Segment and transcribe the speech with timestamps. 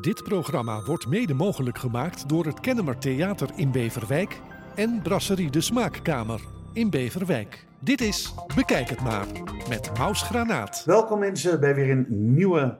[0.00, 4.40] Dit programma wordt mede mogelijk gemaakt door het Kennemer Theater in Beverwijk
[4.74, 6.40] en Brasserie de Smaakkamer
[6.72, 7.66] in Beverwijk.
[7.78, 9.26] Dit is Bekijk het maar
[9.68, 10.84] met Maus Granaat.
[10.84, 12.78] Welkom mensen bij weer een nieuwe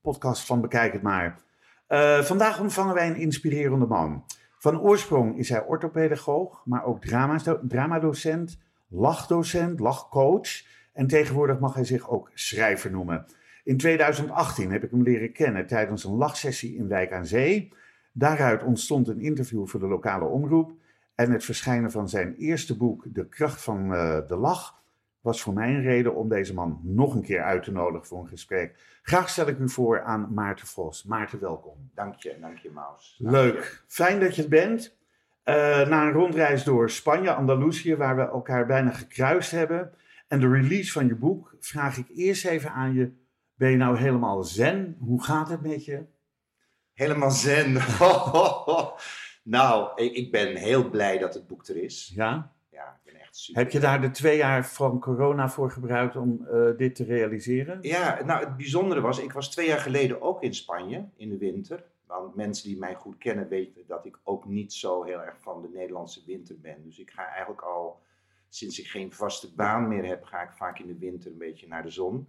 [0.00, 1.40] podcast van Bekijk het maar.
[1.88, 4.24] Uh, vandaag ontvangen wij een inspirerende man.
[4.58, 7.04] Van oorsprong is hij orthopedagoog, maar ook
[7.68, 8.58] dramadocent,
[8.88, 10.62] lachdocent, lachcoach
[10.92, 13.26] en tegenwoordig mag hij zich ook schrijver noemen.
[13.70, 17.72] In 2018 heb ik hem leren kennen tijdens een lachsessie in Wijk aan Zee.
[18.12, 20.72] Daaruit ontstond een interview voor de lokale omroep.
[21.14, 24.82] En het verschijnen van zijn eerste boek, De kracht van uh, de lach,
[25.20, 28.20] was voor mij een reden om deze man nog een keer uit te nodigen voor
[28.20, 28.98] een gesprek.
[29.02, 31.04] Graag stel ik u voor aan Maarten Vos.
[31.04, 31.90] Maarten, welkom.
[31.94, 33.16] Dank je, dank je Maus.
[33.22, 34.96] Leuk, fijn dat je het bent.
[35.44, 35.54] Uh,
[35.88, 39.92] na een rondreis door Spanje, Andalusië, waar we elkaar bijna gekruist hebben,
[40.28, 43.19] en de release van je boek, vraag ik eerst even aan je
[43.60, 44.96] ben je nou helemaal zen?
[44.98, 46.04] Hoe gaat het met je?
[46.92, 47.72] Helemaal zen.
[49.56, 52.12] nou, ik ben heel blij dat het boek er is.
[52.14, 52.52] Ja?
[52.70, 53.62] Ja, ik ben echt super.
[53.62, 57.78] Heb je daar de twee jaar van corona voor gebruikt om uh, dit te realiseren?
[57.82, 61.38] Ja, nou het bijzondere was, ik was twee jaar geleden ook in Spanje in de
[61.38, 61.84] winter.
[62.06, 65.62] Want mensen die mij goed kennen weten dat ik ook niet zo heel erg van
[65.62, 66.82] de Nederlandse winter ben.
[66.84, 68.00] Dus ik ga eigenlijk al,
[68.48, 71.66] sinds ik geen vaste baan meer heb, ga ik vaak in de winter een beetje
[71.66, 72.28] naar de zon.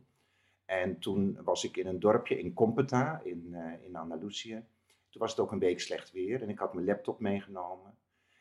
[0.65, 4.63] En toen was ik in een dorpje in Competa in, uh, in Andalusië.
[5.09, 7.95] Toen was het ook een week slecht weer en ik had mijn laptop meegenomen.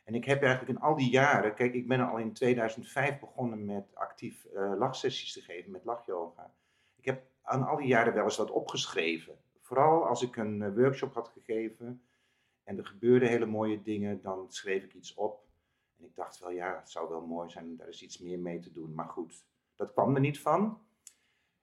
[0.04, 3.64] En ik heb eigenlijk in al die jaren, kijk, ik ben al in 2005 begonnen
[3.64, 6.54] met actief uh, lachsessies te geven met lachyoga.
[6.96, 9.34] Ik heb aan al die jaren wel eens wat opgeschreven.
[9.60, 12.02] Vooral als ik een uh, workshop had gegeven
[12.64, 15.44] en er gebeurden hele mooie dingen, dan schreef ik iets op.
[15.98, 18.58] En ik dacht wel, ja, het zou wel mooi zijn, daar is iets meer mee
[18.58, 18.94] te doen.
[18.94, 19.44] Maar goed,
[19.76, 20.78] dat kwam er niet van.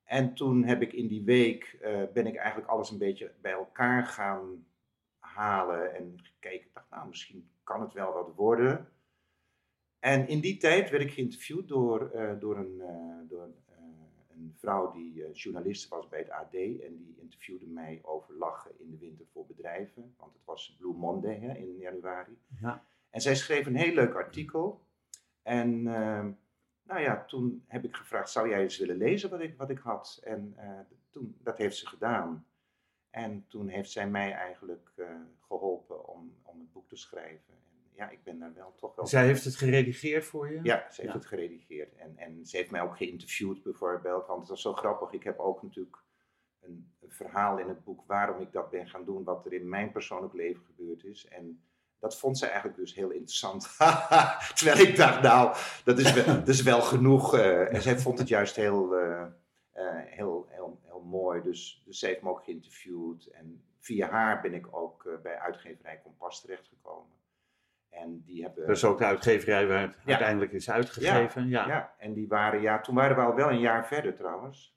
[0.08, 3.52] En toen heb ik in die week, uh, ben ik eigenlijk alles een beetje bij
[3.52, 4.66] elkaar gaan
[5.20, 6.68] halen en gekeken.
[6.68, 8.90] Ik dacht, nou, misschien kan het wel wat worden.
[10.00, 13.50] En in die tijd werd ik geïnterviewd door, uh, door, een, uh, door
[14.30, 16.54] een vrouw die journalist was bij het AD.
[16.54, 20.14] En die interviewde mij over lachen in de winter voor bedrijven.
[20.18, 22.38] Want het was Blue Monday hè, in januari.
[22.62, 22.86] Ja.
[23.10, 24.86] En zij schreef een heel leuk artikel.
[25.42, 25.88] En
[26.88, 29.80] nou ja, toen heb ik gevraagd, zou jij eens willen lezen wat ik, wat ik
[29.80, 30.20] had?
[30.24, 32.48] En uh, toen, dat heeft ze gedaan.
[33.10, 35.08] En toen heeft zij mij eigenlijk uh,
[35.48, 37.54] geholpen om, om het boek te schrijven.
[37.54, 39.08] En ja, ik ben daar wel toch wel...
[39.08, 40.60] Zij heeft het geredigeerd voor je?
[40.64, 41.20] Ja, ze heeft ja.
[41.20, 41.96] het geredigeerd.
[41.96, 45.12] En, en ze heeft mij ook geïnterviewd bijvoorbeeld, want het was zo grappig.
[45.12, 45.98] Ik heb ook natuurlijk
[46.60, 49.70] een, een verhaal in het boek waarom ik dat ben gaan doen, wat er in
[49.70, 51.28] mijn persoonlijk leven gebeurd is.
[51.28, 51.62] En
[52.00, 53.78] dat vond zij eigenlijk dus heel interessant.
[54.56, 57.36] Terwijl ik dacht, nou, dat is wel, dat is wel genoeg.
[57.36, 59.26] Uh, en zij vond het juist heel, uh,
[59.76, 61.42] uh, heel, heel, heel mooi.
[61.42, 63.26] Dus, dus ze heeft me ook geïnterviewd.
[63.26, 67.16] En via haar ben ik ook bij uitgeverij Kompas terechtgekomen.
[67.90, 68.68] En die hebben...
[68.68, 70.10] Dat is ook de uitgeverij waar het ja.
[70.10, 71.48] uiteindelijk is uitgegeven.
[71.48, 71.68] Ja, ja.
[71.68, 74.76] ja, en die waren, ja, toen waren we al wel een jaar verder trouwens.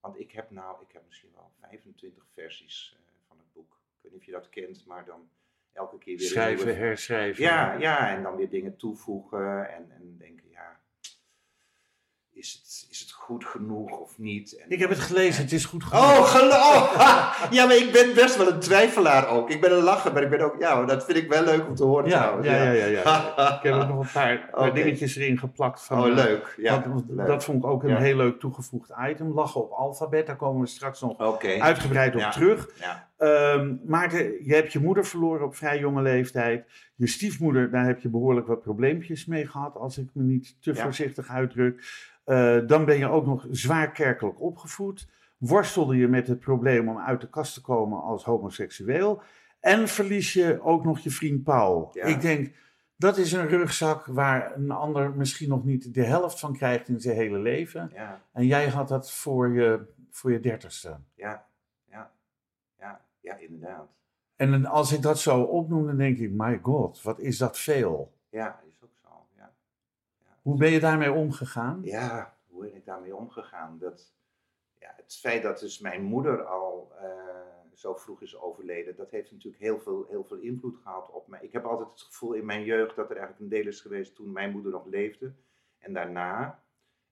[0.00, 3.80] Want ik heb nou, ik heb misschien wel 25 versies van het boek.
[3.96, 5.28] Ik weet niet of je dat kent, maar dan
[5.76, 6.26] elke keer weer...
[6.26, 7.42] Schrijven, herschrijven.
[7.42, 10.80] Ja, ja, en dan weer dingen toevoegen en, en denken, ja,
[12.32, 14.56] is het, is het goed genoeg of niet?
[14.56, 16.04] En, ik heb het gelezen, het is goed genoeg.
[16.04, 16.96] Oh, geloof!
[17.56, 19.50] ja, maar ik ben best wel een twijfelaar ook.
[19.50, 21.74] Ik ben een lacher, maar ik ben ook, ja, dat vind ik wel leuk om
[21.74, 22.48] te horen ja, trouwens.
[22.48, 22.86] Ja, ja, ja.
[22.86, 24.72] ja, ik heb ook nog een paar, okay.
[24.72, 25.82] dingetjes erin geplakt.
[25.82, 26.54] Van, oh, leuk.
[26.56, 27.26] Ja, dat, leuk.
[27.26, 29.32] dat vond ik ook een heel leuk toegevoegd item.
[29.32, 31.60] Lachen op alfabet, daar komen we straks nog okay.
[31.60, 32.70] uitgebreid op terug.
[32.80, 33.08] Ja.
[33.18, 36.66] Um, Maarten, je hebt je moeder verloren op vrij jonge leeftijd.
[36.94, 40.74] Je stiefmoeder, daar heb je behoorlijk wat probleempjes mee gehad, als ik me niet te
[40.74, 42.04] voorzichtig uitdruk.
[42.26, 45.08] Uh, dan ben je ook nog zwaar kerkelijk opgevoed.
[45.36, 49.22] Worstelde je met het probleem om uit de kast te komen als homoseksueel.
[49.60, 51.90] En verlies je ook nog je vriend Paul.
[51.92, 52.04] Ja.
[52.04, 52.52] Ik denk,
[52.96, 57.00] dat is een rugzak waar een ander misschien nog niet de helft van krijgt in
[57.00, 57.90] zijn hele leven.
[57.94, 58.20] Ja.
[58.32, 60.96] En jij had dat voor je, voor je dertigste.
[61.14, 61.46] Ja,
[63.26, 63.88] ja, inderdaad.
[64.36, 68.12] En als ik dat zo opnoem, dan denk ik, my god, wat is dat veel.
[68.28, 69.52] Ja, is ook zo, ja.
[70.18, 70.38] ja.
[70.42, 71.80] Hoe ben je daarmee omgegaan?
[71.82, 73.78] Ja, hoe ben ik daarmee omgegaan?
[73.78, 74.14] Dat,
[74.78, 77.08] ja, het feit dat dus mijn moeder al uh,
[77.72, 81.40] zo vroeg is overleden, dat heeft natuurlijk heel veel, heel veel invloed gehad op mij.
[81.42, 84.14] Ik heb altijd het gevoel in mijn jeugd dat er eigenlijk een deel is geweest
[84.14, 85.32] toen mijn moeder nog leefde
[85.78, 86.64] en daarna.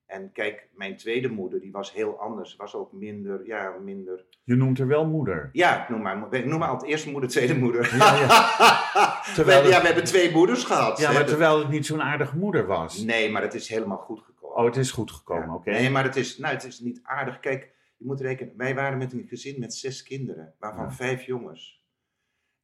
[0.05, 2.55] En kijk, mijn tweede moeder, die was heel anders.
[2.55, 4.25] Was ook minder, ja, minder...
[4.43, 5.49] Je noemt haar wel moeder.
[5.51, 7.95] Ja, ik noem maar, ik noem maar altijd eerste moeder, tweede moeder.
[7.97, 8.53] Ja, ja.
[9.35, 10.99] terwijl we, ja, we hebben twee moeders gehad.
[10.99, 12.97] Ja, maar terwijl het niet zo'n aardige moeder was.
[12.97, 14.57] Nee, maar het is helemaal goed gekomen.
[14.57, 15.53] Oh, het is goed gekomen, ja.
[15.53, 15.71] oké.
[15.71, 17.39] Nee, maar het is, nou, het is niet aardig.
[17.39, 21.83] Kijk, je moet rekenen, wij waren met een gezin met zes kinderen, waarvan vijf jongens.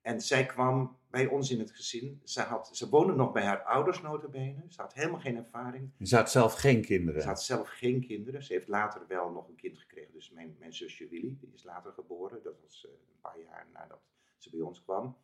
[0.01, 2.21] En zij kwam bij ons in het gezin.
[2.23, 4.63] Ze, had, ze woonde nog bij haar ouders notabene.
[4.67, 5.91] Ze had helemaal geen ervaring.
[5.97, 7.21] Je had zelf geen kinderen.
[7.21, 8.43] Ze had zelf geen kinderen.
[8.43, 10.13] Ze heeft later wel nog een kind gekregen.
[10.13, 12.43] Dus mijn, mijn zusje Willy, die is later geboren.
[12.43, 14.01] Dat was eh, een paar jaar nadat
[14.37, 15.17] ze bij ons kwam.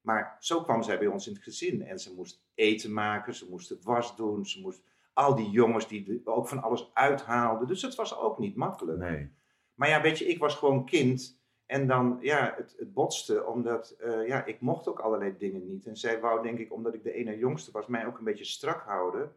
[0.00, 1.82] Maar zo kwam zij bij ons in het gezin.
[1.82, 4.46] En ze moest eten maken, ze moest de was doen.
[4.46, 4.82] Ze moest
[5.12, 7.68] al die jongens die ook van alles uithaalden.
[7.68, 8.98] Dus het was ook niet makkelijk.
[8.98, 9.30] Nee.
[9.74, 11.37] Maar ja, weet je, ik was gewoon kind.
[11.68, 15.86] En dan, ja, het, het botste, omdat, eh, ja, ik mocht ook allerlei dingen niet.
[15.86, 18.44] En zij wou, denk ik, omdat ik de ene jongste was, mij ook een beetje
[18.44, 19.32] strak houden.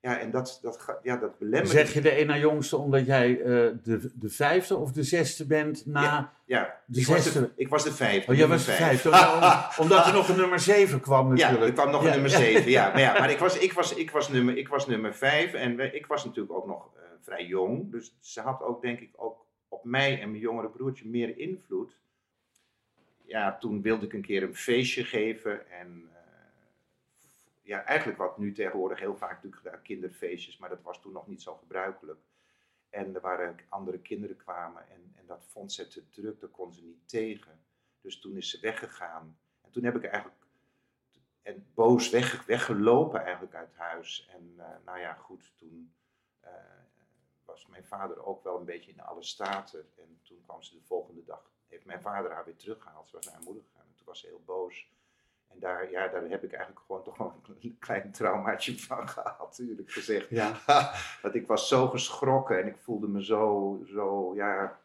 [0.00, 1.76] Ja, en dat, dat, ja, dat belemmerde.
[1.78, 3.46] Zeg je de ene jongste omdat jij eh,
[3.82, 6.32] de, de vijfde of de zesde bent na...
[6.44, 8.32] Ja, de ik, was de, ik was de vijfde.
[8.32, 9.00] Oh, jij was de vijf.
[9.02, 9.08] vijfde.
[9.08, 11.76] Om- omdat er nog een nummer zeven kwam Ja, natuurlijk.
[11.76, 12.36] er kwam nog Ja, een nummer ja.
[12.38, 12.70] 7.
[12.78, 15.52] Ja, maar, ja, maar ik, was, ik, was, ik, was nummer, ik was nummer 5
[15.52, 17.90] en ik was natuurlijk ook nog eh, vrij jong.
[17.90, 22.00] Dus ze had ook, denk ik, ook op mij en mijn jongere broertje meer invloed.
[23.24, 25.70] Ja, toen wilde ik een keer een feestje geven.
[25.70, 26.20] En eh,
[27.62, 30.58] ja, eigenlijk wat nu tegenwoordig heel vaak natuurlijk kinderfeestjes.
[30.58, 32.20] Maar dat was toen nog niet zo gebruikelijk.
[32.90, 36.72] En er waren andere kinderen kwamen en, en dat vond ze te druk, daar kon
[36.72, 37.60] ze niet tegen.
[38.00, 39.38] Dus toen is ze weggegaan.
[39.60, 40.38] En toen heb ik eigenlijk
[41.48, 44.28] en boos weg, weggelopen eigenlijk uit huis.
[44.32, 45.92] En eh, nou ja, goed, toen
[46.40, 46.52] eh,
[47.58, 49.86] was mijn vader ook wel een beetje in alle staten.
[49.96, 53.08] En toen kwam ze de volgende dag, heeft mijn vader haar weer teruggehaald.
[53.08, 54.90] Ze was naar haar moeder gegaan en toen was ze heel boos.
[55.48, 59.58] En daar, ja, daar heb ik eigenlijk gewoon toch wel een klein traumaatje van gehad,
[59.58, 60.30] eerlijk gezegd.
[60.30, 60.60] Ja.
[61.22, 64.80] Want ik was zo geschrokken en ik voelde me zo, zo ja,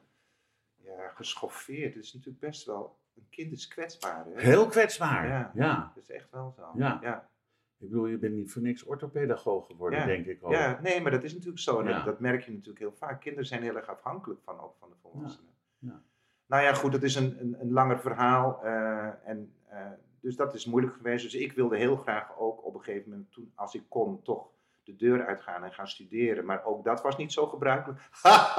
[0.75, 1.93] ja, geschoffeerd.
[1.93, 4.25] Het is natuurlijk best wel, een kind is kwetsbaar.
[4.25, 4.41] Hè?
[4.41, 5.27] Heel kwetsbaar.
[5.27, 5.51] Ja.
[5.53, 5.91] Ja.
[5.95, 6.71] Dat is echt wel zo.
[6.75, 6.99] Ja.
[7.01, 7.29] ja.
[7.83, 10.05] Ik bedoel, je bent niet voor niks orthopedagoog geworden, Ja.
[10.05, 10.51] denk ik ook.
[10.51, 11.79] Ja, nee, maar dat is natuurlijk zo.
[11.79, 12.03] En Ja.
[12.03, 13.21] dat, merk je natuurlijk heel vaak.
[13.21, 15.51] Kinderen zijn heel erg afhankelijk van, ook van de volwassenen.
[15.79, 16.01] Ja.
[16.45, 18.63] Nou ja, goed, dat is een, een, een langer verhaal.
[18.63, 19.77] eh, en, eh,
[20.21, 21.23] dus dat is moeilijk geweest.
[21.23, 24.47] Dus ik wilde heel graag ook op een gegeven moment, toen, als ik kon, toch
[24.83, 26.45] de deur uitgaan en gaan studeren.
[26.45, 27.99] Maar ook dat was niet zo gebruikelijk.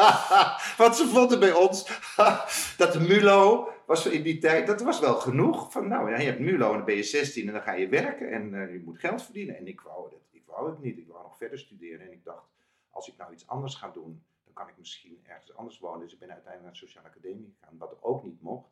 [0.79, 1.85] Want ze vonden bij ons
[2.77, 5.73] dat de MULO was in die tijd, dat was wel genoeg.
[5.73, 7.89] Van nou ja, je hebt MULO en dan ben je 16 en dan ga je
[7.89, 9.57] werken en eh, je moet geld verdienen.
[9.57, 12.07] En ik wou, dat, ik wou het niet, ik wou nog verder studeren.
[12.07, 12.49] En ik dacht,
[12.91, 16.01] als ik nou iets anders ga doen, dan kan ik misschien ergens anders wonen.
[16.01, 18.69] Dus ik ben uiteindelijk naar de Sociale Academie gegaan, wat ook niet mocht.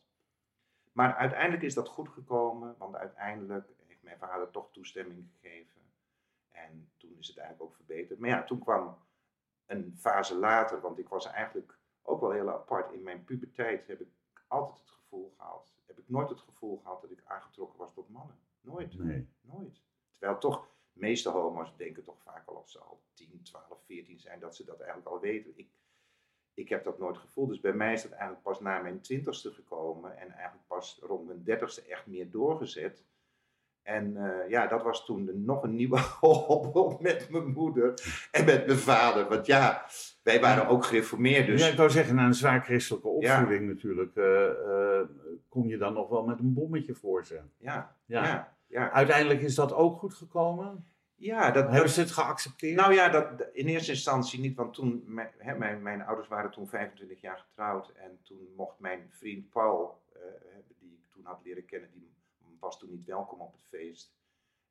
[0.93, 5.81] Maar uiteindelijk is dat goed gekomen, want uiteindelijk heeft mijn vader toch toestemming gegeven.
[6.51, 8.19] En toen is het eigenlijk ook verbeterd.
[8.19, 8.99] Maar ja, toen kwam
[9.67, 12.93] een fase later, want ik was eigenlijk ook wel heel apart.
[12.93, 14.09] In mijn puberteit heb ik
[14.47, 15.02] altijd het gevoel
[15.37, 18.37] gehad, heb ik nooit het gevoel gehad dat ik aangetrokken was tot mannen.
[18.61, 18.99] Nooit.
[18.99, 19.29] Nee.
[19.41, 19.83] Nooit.
[20.19, 24.21] Terwijl toch, de meeste homo's denken toch vaak al als ze al 10, 12, 14
[24.21, 25.59] zijn, dat ze dat eigenlijk al weten.
[25.59, 25.71] Ik,
[26.55, 27.49] ik heb dat nooit gevoeld.
[27.49, 31.27] Dus bij mij is dat eigenlijk pas na mijn twintigste gekomen en eigenlijk pas rond
[31.27, 33.05] mijn dertigste echt meer doorgezet.
[33.83, 37.95] En eh, ja, dat was toen nog een nieuwe hobbel met mijn moeder
[38.31, 39.29] en met mijn vader.
[39.29, 39.87] Want ja,
[40.23, 41.47] wij waren ook gereformeerd.
[41.47, 45.09] Dus Ja, ik wou zeggen, na een zwaar christelijke opvoeding natuurlijk, eh, eh,
[45.49, 47.41] kom je dan nog wel met een bommetje voor ze.
[47.59, 48.25] ja, Ja.
[48.25, 48.91] ja, ja.
[48.91, 50.87] Uiteindelijk is dat ook goed gekomen.
[51.15, 52.77] ja dat, Hebben dat, ze het geaccepteerd?
[52.77, 56.51] Nou ja, dat, in eerste instantie niet, want toen, mijn, hè, mijn, mijn ouders waren
[56.51, 60.03] toen 25 jaar getrouwd en toen mocht mijn vriend Paul,
[60.79, 62.12] die ik toen had leren kennen, die
[62.63, 64.15] was toen niet welkom op het feest.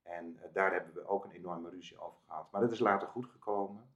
[0.01, 2.51] En eh, daar hebben we ook een enorme ruzie over gehad.
[2.51, 3.93] Maar dat is later goed gekomen.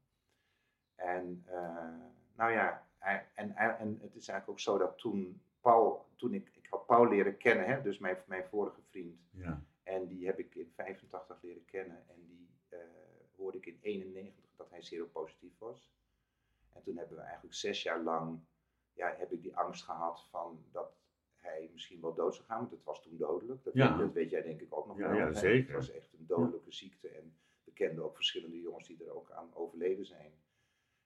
[0.96, 2.88] En eh, nou ja,
[3.34, 7.08] en, en het is eigenlijk ook zo dat toen Paul, toen ik, ik had Paul
[7.08, 9.62] leren kennen, hè, dus mijn, mijn vorige vriend, ja.
[9.84, 12.04] en die heb ik in 85 leren kennen.
[12.08, 12.80] En die eh,
[13.36, 15.94] hoorde ik in 91 dat hij seropositief was.
[16.74, 18.40] En toen hebben we eigenlijk zes jaar lang,
[18.94, 21.05] ja, heb ik die angst gehad van dat
[21.46, 22.60] hij misschien wel dood zou gaan.
[22.60, 23.64] Want het was toen dodelijk.
[23.64, 23.90] Dat, Ja.
[23.90, 25.18] weet, dat weet jij denk ik ook nog Ja, wel.
[25.18, 25.76] ja, zeker.
[25.76, 27.08] Het was echt een dodelijke ziekte.
[27.08, 30.32] En we kenden ook verschillende jongens die er ook aan overleden zijn.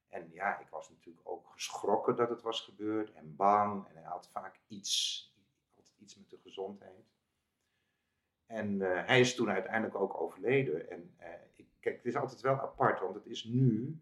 [0.07, 3.87] En ja, ik was natuurlijk ook geschrokken dat het was gebeurd en bang.
[3.87, 5.23] En hij had vaak iets,
[5.75, 7.07] altijd iets met de gezondheid.
[8.45, 10.89] En eh, hij is toen uiteindelijk ook overleden.
[10.89, 13.99] En eh, ik, kijk, het is altijd wel apart, want het is nu,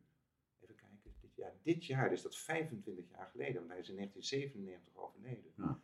[0.60, 3.96] even kijken, dit jaar, dit jaar is dat 25 jaar geleden, want hij is in
[3.96, 5.51] 1997 overleden.
[5.56, 5.79] Ja.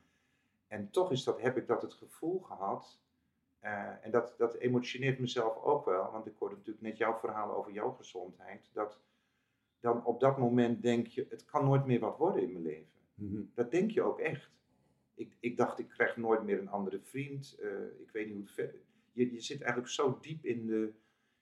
[0.73, 3.01] En toch is dat, heb ik dat het gevoel gehad,
[3.59, 7.55] eh, en dat, dat emotioneert mezelf ook wel, want ik hoorde natuurlijk net jouw verhaal
[7.55, 8.99] over jouw gezondheid, dat
[9.79, 13.01] dan op dat moment denk je, het kan nooit meer wat worden in mijn leven.
[13.13, 13.41] Mhm.
[13.53, 14.51] Dat denk je ook echt.
[15.13, 17.57] Ik, ik dacht, ik krijg nooit meer een andere vriend.
[17.59, 18.79] eh, ik weet niet hoe het verder...
[19.11, 20.93] Je, je zit eigenlijk zo diep in de,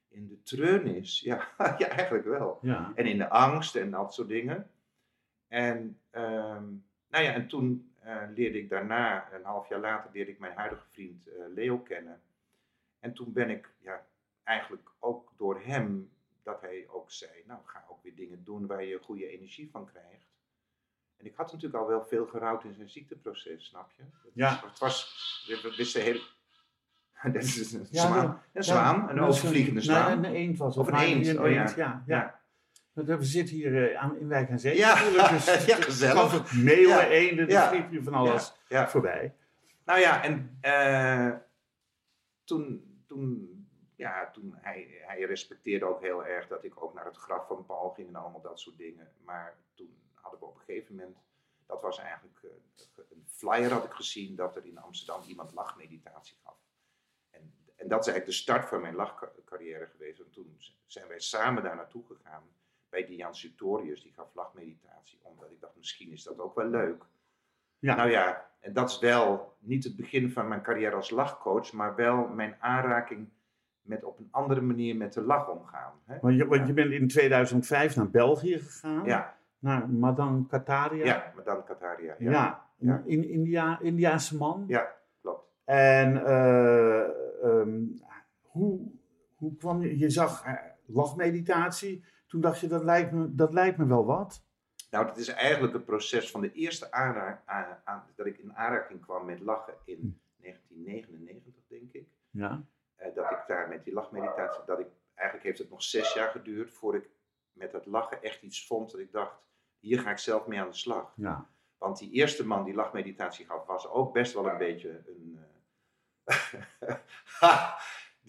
[0.07, 1.19] in de treurnis.
[1.19, 1.47] Ja,
[1.77, 2.59] ja, eigenlijk wel.
[2.61, 2.91] Ja.
[2.95, 4.69] En in de angst en dat soort dingen.
[5.47, 6.65] En, ehm,
[7.09, 7.90] nou ja, en toen
[8.35, 12.21] leerde ik daarna, een half jaar later, leerde ik mijn huidige vriend eh, Leo kennen.
[12.99, 14.05] En toen ben ik ja,
[14.43, 16.11] eigenlijk ook door hem,
[16.43, 19.85] dat hij ook zei, nou ga ook weer dingen doen waar je goede energie van
[19.85, 20.29] krijgt.
[21.17, 24.03] En ik had natuurlijk al wel veel gerouwd in zijn ziekteproces, snap je?
[24.23, 24.51] Dat Ja.
[24.55, 26.19] is- het was, we, wisten heel...
[27.31, 30.23] Dit is een Ja, zwaan, ja, een, zwaan, een dat overvliegende Nee, zwaan.
[30.23, 30.87] een eend was het.
[30.87, 32.03] Of een eend, Een oh ja.
[32.05, 32.40] ja.
[32.93, 34.77] We zitten hier eh, aan, in Wijk aan Zee.
[34.77, 36.53] Ja, dus ja, het gezellig.
[36.53, 37.07] Meeuwen, Ja.
[37.07, 37.87] eenden, Ja.
[37.89, 38.89] hier van alles Ja.
[38.89, 39.35] voorbij.
[39.85, 41.31] Nou ja, en eh,
[42.43, 43.49] toen, toen,
[43.95, 47.65] ja, toen hij, hij respecteerde ook heel erg dat ik ook naar het graf van
[47.65, 49.11] Paul ging en allemaal dat soort dingen.
[49.23, 51.17] Maar toen hadden we op een gegeven moment,
[51.65, 52.49] dat was eigenlijk eh,
[53.09, 56.57] een flyer had ik gezien dat er in Amsterdam iemand lachmeditatie gaf.
[57.29, 60.19] En, en dat is eigenlijk de start van mijn lachcarrière geweest.
[60.19, 62.43] En toen zijn wij samen daar naartoe gegaan
[62.91, 65.19] bij Diane Sutorius, die gaf lachmeditatie.
[65.21, 67.03] Omdat ik dacht, misschien is dat ook wel leuk.
[67.79, 67.95] Ja.
[67.95, 71.95] Nou ja, en dat is wel niet het begin van mijn carrière als lachcoach, maar
[71.95, 73.29] wel mijn aanraking
[73.81, 75.93] met op een andere manier met de lach omgaan.
[76.05, 76.17] Hè?
[76.21, 79.05] Want je, want je bent in 2005 naar België gegaan.
[79.05, 81.05] Ja, Naar Madame Kataria.
[81.05, 82.15] ja, Madame Kataria.
[82.19, 82.31] Ja.
[82.31, 83.01] Ja, Ja.
[83.05, 84.63] In India, Indiaanse man.
[84.67, 85.45] ja klopt.
[85.63, 87.03] En eh,
[87.43, 87.83] ehm,
[88.41, 88.91] hoe,
[89.35, 90.53] hoe kwam je, je zag eh,
[90.85, 92.03] lachmeditatie.
[92.31, 94.43] Toen dacht je, dat lijkt me, dat lijkt me wel wat.
[94.89, 98.55] Nou, dat is eigenlijk het proces van de eerste aanra- aan, aan- dat ik in
[98.55, 102.07] aanraking kwam met lachen in 1999, denk ik.
[102.29, 102.63] Ja.
[102.95, 106.29] Eh, dat ik daar met die lachmeditatie, dat ik, eigenlijk heeft het nog zes jaar
[106.29, 107.09] geduurd voordat ik
[107.51, 109.35] met dat lachen echt iets vond dat ik dacht,
[109.79, 111.13] hier ga ik zelf mee aan de slag.
[111.15, 111.49] Ja.
[111.77, 115.39] Want die eerste man die lachmeditatie gaf, was ook best wel een beetje een.
[117.39, 117.77] Ha!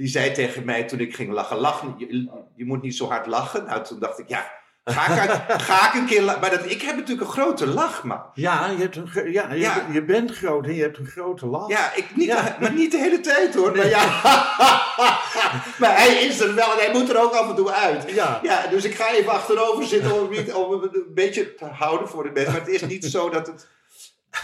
[0.02, 3.26] Die zei tegen mij toen ik ging lachen: lachen je, je moet niet zo hard
[3.26, 3.64] lachen.
[3.64, 4.50] Nou, toen dacht ik: ja,
[4.84, 5.30] ga ik,
[5.62, 6.40] ga ik een keer lachen?
[6.40, 8.22] Maar dat, ik heb natuurlijk een grote lach, man.
[8.34, 9.86] Ja, je, hebt een, ja, je, Ja.
[9.92, 11.68] je bent groot en je hebt een grote lach.
[11.68, 12.56] Ja, ik niet, Ja.
[12.60, 13.76] maar niet de hele tijd hoor.
[13.76, 14.04] Maar, ja.
[15.80, 18.10] maar hij is er wel en hij moet er ook af en toe uit.
[18.10, 18.38] Ja.
[18.42, 21.64] Ja, dus ik ga even achterover zitten om, het niet- om het een beetje te
[21.64, 22.52] houden voor de mensen.
[22.52, 23.68] Maar het is niet zo dat het.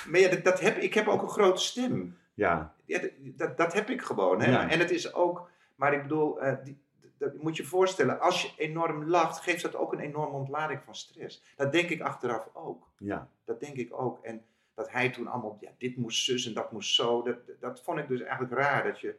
[0.06, 2.16] Maar ja, dat, dat heb, ik heb ook een grote stem.
[2.38, 2.74] Ja.
[2.84, 4.40] Ja, dat, dat, heb ik gewoon.
[4.40, 4.50] Hè?
[4.50, 4.70] Ja.
[4.70, 5.50] En het is ook.
[5.74, 6.80] Maar ik bedoel, die,
[7.18, 10.80] dat moet je je voorstellen, als je enorm lacht, geeft dat ook een enorme ontlading
[10.84, 11.42] van stress.
[11.56, 12.88] Dat denk ik achteraf ook.
[12.98, 13.28] Ja.
[13.44, 14.24] Dat denk ik ook.
[14.24, 17.22] En dat hij toen allemaal, ja, dit moest zus en dat moest zo.
[17.22, 18.84] Dat, dat vond ik dus eigenlijk raar.
[18.84, 19.14] Dat, je,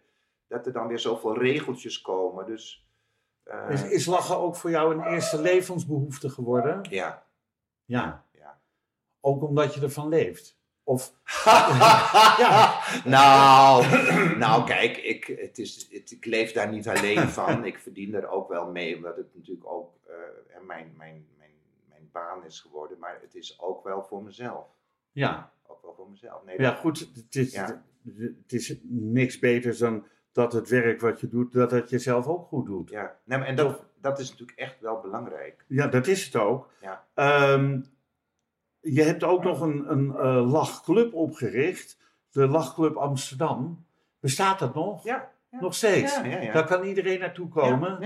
[0.48, 2.46] dat er dan weer zoveel regeltjes komen.
[2.46, 2.88] Dus.
[3.44, 6.82] eh, Is, is lachen ook voor jou een eerste levensbehoefte geworden?
[6.90, 7.28] ja.
[7.86, 8.26] Ja.
[8.32, 8.60] ja.
[9.22, 10.59] Ook omdat je ervan leeft?
[10.90, 11.14] Of,
[11.46, 12.80] ja.
[13.06, 13.86] nou,
[14.38, 17.66] nou, kijk, ik, het is, het, ik leef daar niet alleen van.
[17.66, 20.14] Ik verdien er ook wel mee, omdat het natuurlijk ook eh,
[20.66, 21.52] mijn, mijn, mijn,
[21.90, 23.00] mijn baan is geworden.
[23.00, 24.66] Maar het is ook wel voor mezelf.
[25.12, 25.52] ja.
[25.68, 26.44] Ook wel voor mezelf.
[26.46, 27.00] Nee, Ja, goed.
[27.14, 27.84] Het is, Ja.
[28.18, 32.48] het is niks beters dan dat het werk wat je doet, dat het jezelf ook
[32.48, 32.90] goed doet.
[32.90, 33.16] ja.
[33.24, 35.66] Nee, en dat, dat is natuurlijk echt wel belangrijk.
[35.68, 36.70] Ja, dat is het ook.
[36.82, 37.06] Ja.
[37.14, 37.82] Ehm,
[38.82, 41.98] je hebt ook nog een, een eh, lachclub opgericht,
[42.32, 43.86] de Lachclub Amsterdam.
[44.20, 45.04] Bestaat dat nog?
[45.04, 45.32] Ja.
[45.52, 45.60] ja.
[45.60, 46.16] Nog steeds?
[46.16, 46.54] Ja, ja.
[46.54, 48.02] Daar kan iedereen naartoe komen.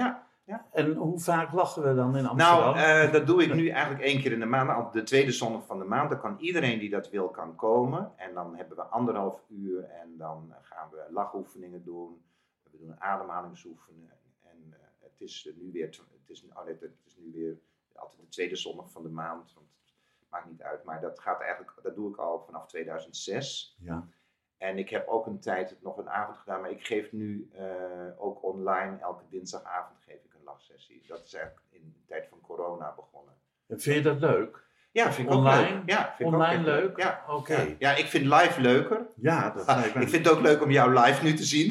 [0.46, 2.74] Ja, En hoe vaak lachen we dan in Amsterdam?
[2.74, 4.86] Nou, eh, dat doe ik nu eigenlijk één keer in de maand.
[4.86, 6.10] Op de tweede zondag van de maand.
[6.10, 8.12] Dan kan iedereen die dat wil, kan komen.
[8.16, 9.84] En dan hebben we anderhalf uur.
[9.84, 12.22] En dan gaan we lachoefeningen doen.
[12.72, 14.12] We doen ademhalingsoefeningen.
[14.44, 15.86] En eh, het is nu weer...
[15.86, 17.58] Het is, oh nee, het is nu weer
[17.94, 19.54] altijd de tweede zondag van de maand.
[19.54, 19.68] Want
[20.34, 20.84] maakt niet uit.
[20.84, 21.72] Maar dat gaat eigenlijk...
[21.84, 23.76] Dat doe ik al vanaf 2006.
[23.80, 24.08] ja.
[24.58, 27.66] En ik heb ook een tijd nog een avond gedaan, maar ik geef nu eh,
[28.18, 31.04] ook online, elke dinsdagavond geef ik een lachsessie.
[31.08, 33.34] Dat is eigenlijk in de tijd van corona begonnen.
[33.68, 34.64] Vind je dat leuk?
[34.92, 35.62] Ja, vind ik Online?
[35.62, 35.82] ook leuk.
[35.86, 36.98] Ja, vind ik ook Online leuk?
[36.98, 37.24] Ja.
[37.28, 37.62] Oké.
[37.62, 37.76] Ja.
[37.80, 39.08] Ja, ik vind live leuker.
[39.16, 41.68] Ja, dat me ik vind het ook leuk om jou live nu te zien.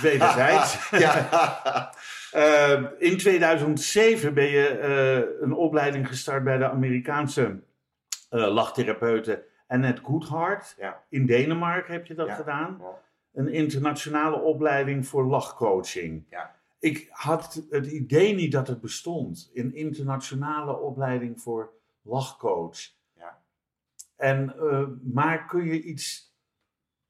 [0.00, 0.90] wederzijds.
[1.04, 1.12] ja.
[2.34, 7.62] Eh, in 2007 ben je eh, een opleiding gestart bij de Amerikaanse
[8.30, 10.74] eh lachtherapeute Annette Goodhart.
[10.78, 11.02] Ja.
[11.08, 12.34] In Denemarken heb je dat Ja.
[12.34, 12.78] gedaan.
[12.80, 13.00] Ja.
[13.32, 16.24] Een internationale opleiding voor lachcoaching.
[16.30, 16.54] Ja.
[16.78, 19.50] Ik had het idee niet dat het bestond.
[19.54, 21.72] Een internationale opleiding voor
[22.02, 22.78] lachcoach.
[23.16, 23.38] Ja.
[24.16, 26.34] En, eh, maar kun je iets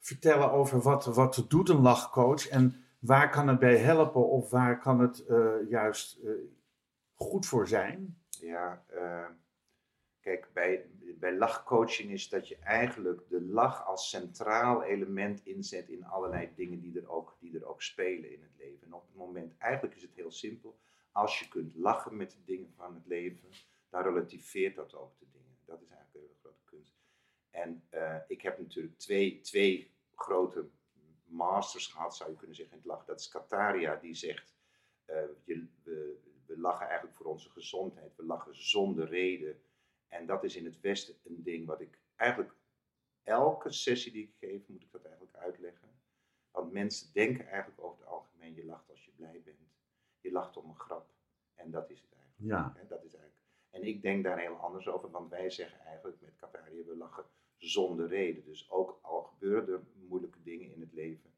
[0.01, 4.79] vertellen over wat, wat doet een lachcoach en waar kan het bij helpen of waar
[4.79, 6.31] kan het eh, juist eh,
[7.15, 8.23] goed voor zijn?
[8.29, 9.29] Ja, eh,
[10.21, 10.87] kijk, bij,
[11.19, 16.81] bij lachcoaching is dat je eigenlijk de lach als centraal element inzet in allerlei dingen
[16.81, 18.87] die er ook, die er ook spelen in het leven.
[18.87, 20.79] En op het moment, eigenlijk is het heel simpel,
[21.13, 23.49] als je kunt lachen met de dingen van het leven,
[23.89, 25.57] dan relativeert dat ook de dingen.
[25.65, 26.95] Dat is eigenlijk een hele grote kunst.
[27.51, 27.83] En
[28.29, 30.69] ik heb natuurlijk twee, twee grote
[31.35, 33.07] masters gehad, zou je kunnen zeggen, in het lachen.
[33.07, 34.55] Dat is Kataria, die zegt,
[35.07, 38.17] uh, je, we, we lachen eigenlijk voor onze gezondheid.
[38.17, 39.63] We lachen zonder reden.
[40.09, 42.55] En dat is in het Westen een ding wat ik eigenlijk
[43.23, 45.89] elke sessie die ik geef, moet ik dat eigenlijk uitleggen.
[46.51, 49.59] Want mensen denken eigenlijk over het algemeen, je lacht als je blij bent.
[50.21, 51.13] Je lacht om een grap.
[51.55, 52.51] En dat is het eigenlijk.
[52.51, 52.87] Ja.
[52.89, 53.43] dat is eigenlijk.
[53.71, 57.25] En ik denk daar heel anders over, want wij zeggen eigenlijk met Kataria, we lachen
[57.71, 58.45] zonder reden.
[58.45, 61.31] Dus ook al gebeuren er moeilijke dingen in het leven,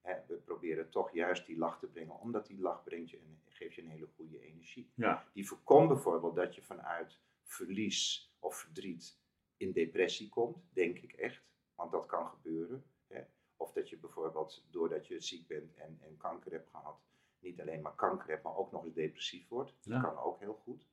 [0.00, 3.38] hè, we proberen toch juist die lach te brengen, omdat die lach brengt je een,
[3.48, 4.90] geeft je een hele goede energie.
[4.94, 5.28] Ja.
[5.32, 9.18] Die voorkomt bijvoorbeeld dat je vanuit verlies of verdriet
[9.56, 11.42] in depressie komt, denk ik echt.
[11.74, 12.84] Want dat kan gebeuren.
[13.06, 13.22] Hè.
[13.56, 17.00] Of dat je bijvoorbeeld, doordat je ziek bent en, en kanker hebt gehad,
[17.38, 19.74] niet alleen maar kanker hebt, maar ook nog eens depressief wordt.
[19.82, 20.86] Dat kan ook heel goed.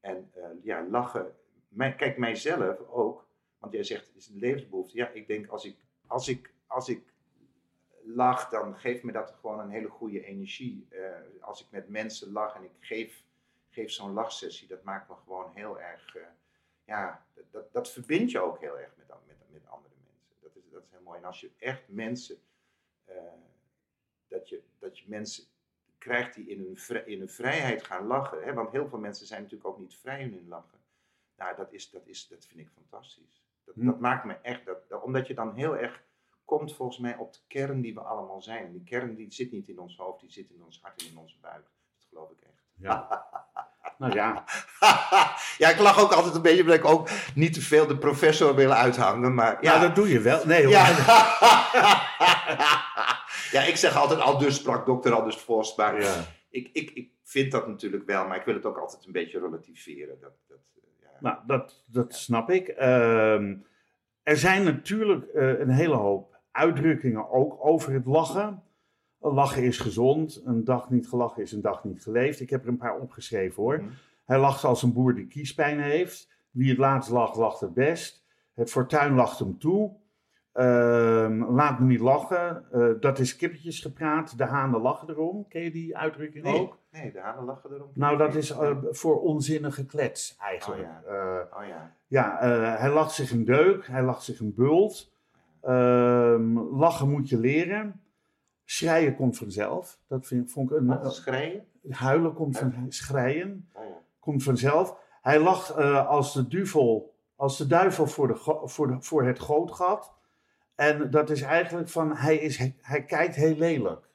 [0.00, 1.36] En eh, ja, lachen.
[1.76, 3.25] Kijk, mijzelf ook.
[3.58, 4.96] Want jij zegt, is een levensbehoefte.
[4.96, 7.14] Ja, ik denk als ik, als ik, als ik
[8.02, 10.86] lach, dan geeft me dat gewoon een hele goede energie.
[10.90, 13.24] Eh, als ik met mensen lach en ik geef,
[13.68, 16.16] geef zo'n lachsessie, dat maakt me gewoon heel erg.
[16.16, 16.22] eh,
[16.84, 20.34] ja, dat, dat, verbindt je ook heel erg met, met, met andere mensen.
[20.42, 21.18] Dat is, dat is heel mooi.
[21.18, 22.36] En als je echt mensen.
[23.04, 23.14] eh,
[24.28, 25.44] dat, je, dat je mensen
[25.98, 28.42] krijgt die in hun, in hun vrijheid gaan lachen.
[28.44, 28.52] Hè?
[28.54, 30.75] Want heel veel mensen zijn natuurlijk ook niet vrij in hun lachen.
[31.36, 33.42] Nou, dat, is, dat, is, dat vind ik fantastisch.
[33.64, 33.86] Dat, Hm.
[33.86, 36.02] dat maakt me echt, dat, dat- omdat je dan heel erg
[36.44, 38.72] komt volgens mij op de kern die we allemaal zijn.
[38.72, 41.18] Die kern die zit niet in ons hoofd, die zit in ons hart en in
[41.18, 41.62] onze buik.
[41.98, 42.64] Dat geloof ik echt.
[42.78, 43.26] Ja.
[43.98, 44.44] nou ja,
[45.58, 48.54] ja, ik lach ook altijd een beetje, omdat ik ook niet te veel de professor
[48.54, 49.34] wil uithangen.
[49.34, 49.80] Maar ja, ja.
[49.80, 50.46] dat doe je wel.
[50.46, 50.72] Nee, hoor.
[50.72, 50.86] ja.
[53.56, 55.76] ja, ik zeg altijd al dus sprak dokter Anders Vos.
[55.76, 56.24] Maar Ja.
[56.50, 59.38] ik, ik, ik vind dat natuurlijk wel, maar ik wil het ook altijd een beetje
[59.40, 60.20] relativeren.
[60.20, 60.58] Dat, dat.
[61.20, 62.68] Nou, dat, dat snap ik.
[62.68, 63.54] Ehm,
[64.22, 68.62] er zijn natuurlijk eh, een hele hoop uitdrukkingen ook over het lachen.
[69.18, 70.42] Lachen is gezond.
[70.44, 72.40] Een dag niet gelachen is een dag niet geleefd.
[72.40, 73.76] Ik heb er een paar opgeschreven hoor.
[73.76, 73.90] Mhm.
[74.24, 76.28] Hij lacht als een boer die kiespijn heeft.
[76.50, 78.24] Wie het laatst lacht, lacht het best.
[78.54, 79.96] Het fortuin lacht hem toe.
[80.52, 82.64] Ehm, laat me niet lachen.
[82.72, 84.38] Eh, dat is kippetjes gepraat.
[84.38, 85.48] De hanen lachen erom.
[85.48, 86.78] Ken je die uitdrukking Nee, ook?
[86.96, 87.90] Nee, de hanen lachen erom.
[87.94, 90.82] Nou, dat is eh, voor onzinnige klets eigenlijk.
[90.82, 91.96] Oh, Eh, Oh ja.
[92.06, 95.12] ja, eh, hij lacht zich een deuk, hij lacht zich een bult.
[95.60, 98.00] Ehm, lachen moet je leren.
[98.64, 99.98] Schreien komt vanzelf.
[100.06, 100.86] Dat vind, vond ik een.
[100.86, 101.50] Wat, eh,
[101.90, 104.02] huilen komt van schreien, Oh ja.
[104.20, 104.96] komt vanzelf.
[105.22, 110.14] Hij lacht als de duivel, als de duivel voor, de, voor, de, voor het gootgat.
[110.74, 114.08] En dat is eigenlijk van, hij, is, hij kijkt heel lelijk.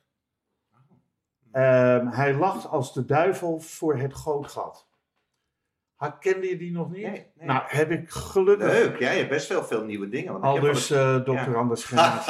[1.51, 4.89] Ehm, hij lacht als de duivel voor het gootgat.
[5.95, 7.01] Ha, Kende je die nog niet?
[7.01, 7.47] Nee, nee.
[7.47, 10.31] Nou, heb ik gelukkig Leuk, ja, je hebt best wel veel nieuwe dingen.
[10.31, 11.57] Want ik al heb dus eh dokter ja.
[11.57, 12.25] Anders eens-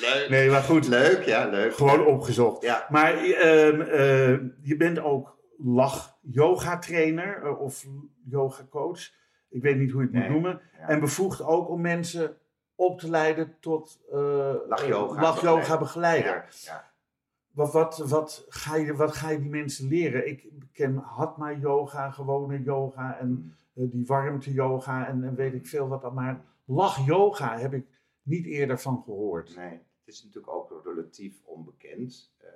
[0.00, 0.26] leuk.
[0.28, 1.74] Nee, maar goed, Leuk, ja, leuk.
[1.74, 2.62] gewoon opgezocht.
[2.62, 4.28] Ja, Maar ehm, eh,
[4.62, 7.84] je bent ook lach-yoga-trainer eh, of
[8.24, 9.00] yoga-coach.
[9.50, 10.60] Ik weet niet hoe je het Nee, moet noemen.
[10.78, 10.88] ja.
[10.88, 12.36] En bevoegd ook om mensen
[12.74, 16.46] op te leiden tot eh, Lach-yoga lach-yoga-begeleider.
[16.50, 16.92] ja.
[17.50, 20.28] Wat, wat, wat, ga je, wat ga je die mensen leren?
[20.28, 26.02] Ik ken hatma-yoga, gewone yoga en eh, die warmte-yoga en, en weet ik veel wat
[26.02, 26.14] dan.
[26.14, 27.86] Maar lach-yoga heb ik
[28.22, 29.56] niet eerder van gehoord.
[29.56, 29.70] Nee,
[30.04, 32.32] het is natuurlijk ook relatief onbekend.
[32.38, 32.48] Eh,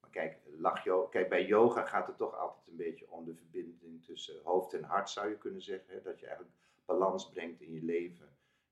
[0.00, 4.04] maar kijk, lach kijk, bij yoga gaat het toch altijd een beetje om de verbinding
[4.04, 5.94] tussen hoofd en hart, zou je kunnen zeggen.
[5.94, 6.02] Hè?
[6.02, 8.28] Dat je eigenlijk balans brengt in je leven.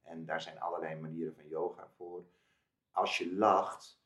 [0.07, 2.25] En daar zijn allerlei manieren van yoga voor.
[2.90, 4.01] Als je lacht,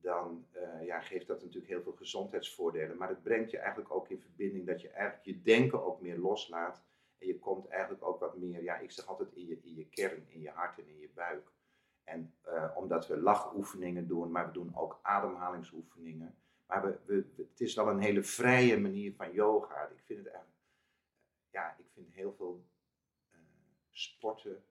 [0.00, 2.96] dan eh, ja, geeft dat natuurlijk heel veel gezondheidsvoordelen.
[2.96, 6.18] Maar het brengt je eigenlijk ook in verbinding dat je eigenlijk je denken ook meer
[6.18, 6.82] loslaat.
[7.18, 9.88] En je komt eigenlijk ook wat meer, ja, ik zeg altijd in je, in je
[9.88, 11.52] kern, in je hart en in je buik.
[12.04, 16.36] En eh, omdat we lachoefeningen doen, maar we doen ook ademhalingsoefeningen.
[16.66, 19.88] Maar we, we, het is wel een hele vrije manier van yoga.
[19.88, 20.62] Ik vind het eigenlijk,
[21.50, 22.64] ja, ik vind heel veel
[23.30, 23.38] eh,
[23.90, 24.64] sporten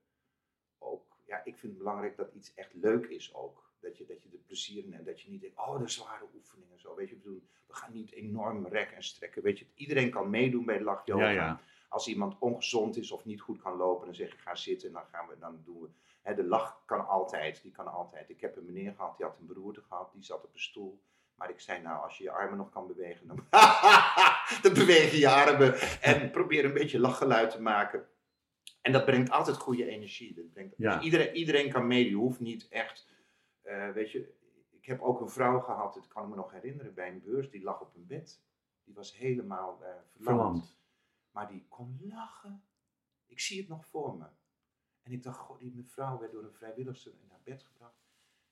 [0.78, 3.66] ook, ja, ik vind het belangrijk dat iets echt leuk is ook.
[3.80, 5.06] Dat je, dat je er plezier in hebt.
[5.06, 6.94] Dat je niet denkt, oh, de zware oefeningen zo.
[6.94, 9.42] Weet je, we, we gaan niet enorm rekken en strekken.
[9.42, 11.28] Weet je, iedereen kan meedoen bij lachyoga.
[11.28, 11.60] Ja, ja.
[11.88, 14.94] Als iemand ongezond is of niet goed kan lopen, dan zeg ik ga zitten en
[14.94, 15.88] dan, gaan we, dan doen we.
[16.22, 18.30] Hè, de lach kan altijd, die kan altijd.
[18.30, 21.00] Ik heb een meneer gehad, die had een beroerte gehad, die zat op een stoel.
[21.34, 23.36] Maar ik zei, nou, als je je armen nog kan bewegen, dan,
[24.62, 25.74] dan beweeg je je armen.
[26.00, 28.08] En probeer een beetje lachgeluid te maken.
[28.88, 30.34] En dat brengt altijd goede energie.
[30.34, 30.94] Dat brengt, Ja.
[30.94, 33.08] dus iedereen, iedereen kan mee, je hoeft niet echt,
[33.60, 34.36] eh, weet je.
[34.70, 37.50] Ik heb ook een vrouw gehad, dat kan ik me nog herinneren, bij een beurs,
[37.50, 38.42] die lag op een bed.
[38.84, 40.12] Die was helemaal verlamd.
[40.22, 40.78] Verlamd.
[41.30, 42.62] Maar die kon lachen.
[43.26, 44.26] Ik zie het nog voor me.
[45.02, 48.06] En ik dacht, goh, die mevrouw werd door een vrijwilligster in haar bed gebracht.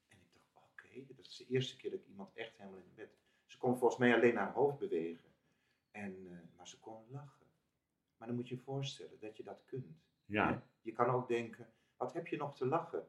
[0.08, 2.94] En ik dacht, oké, dat is de eerste keer dat ik iemand echt helemaal in
[2.94, 3.16] bed...
[3.46, 5.30] Ze kon volgens mij alleen haar hoofd bewegen.
[5.90, 7.46] En, eh, maar ze kon lachen.
[8.16, 10.04] Maar dan moet je je voorstellen dat je dat kunt.
[10.26, 10.62] Ja?
[10.80, 13.06] Je kan ook denken, wat heb je nog te lachen?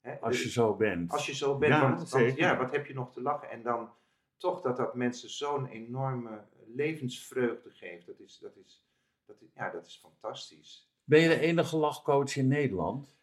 [0.00, 0.20] Hè?
[0.20, 1.10] als je Dus- zo bent.
[1.12, 3.50] als je zo bent, Ja, want, ja, wat heb je nog te lachen?
[3.50, 3.90] En dan
[4.36, 8.06] toch dat dat mensen zo'n enorme levensvreugde geeft.
[8.06, 8.84] Dat is, dat is,
[9.24, 10.90] dat is, ja, dat is fantastisch.
[11.04, 13.16] Ben je de enige lachcoach in Nederland?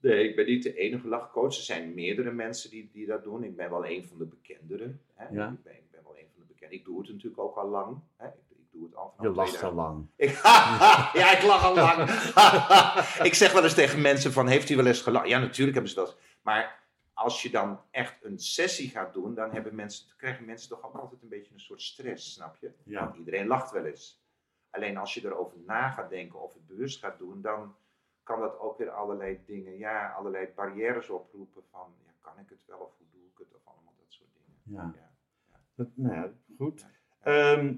[0.00, 1.56] Nee, ik ben niet de enige lachcoach.
[1.56, 3.44] Er zijn meerdere mensen die, die dat doen.
[3.44, 5.00] Ik ben wel een van de bekenderen.
[5.14, 5.28] Hè?
[5.28, 5.48] Ja.
[5.52, 6.78] Ik, ben, ik ben wel een van de bekenderen.
[6.78, 8.00] Ik doe het natuurlijk ook al lang.
[8.16, 8.26] Hè?
[8.26, 8.45] Ik
[8.76, 9.74] doe het al Je lacht al 2000.
[9.74, 10.08] lang.
[10.16, 10.30] Ik,
[11.20, 12.10] ja, ik lach al lang.
[13.28, 15.28] ik zeg wel eens tegen mensen van, heeft u wel eens gelachen?
[15.28, 16.18] Ja, natuurlijk hebben ze dat.
[16.42, 20.82] Maar als je dan echt een sessie gaat doen, dan hebben mensen, krijgen mensen toch
[20.84, 22.72] ook altijd een beetje een soort stress, snap je?
[22.84, 23.04] Ja.
[23.04, 24.24] Want iedereen lacht wel eens.
[24.70, 27.76] Alleen als je erover na gaat denken of het bewust gaat doen, dan
[28.22, 32.64] kan dat ook weer allerlei dingen, ja, allerlei barrières oproepen van, ja, kan ik het
[32.66, 34.60] wel of hoe doe ik het of allemaal dat soort dingen.
[34.64, 35.00] Ja.
[35.00, 35.10] Ja.
[35.74, 36.86] Dat, nou ja, goed.
[37.20, 37.74] Ehm,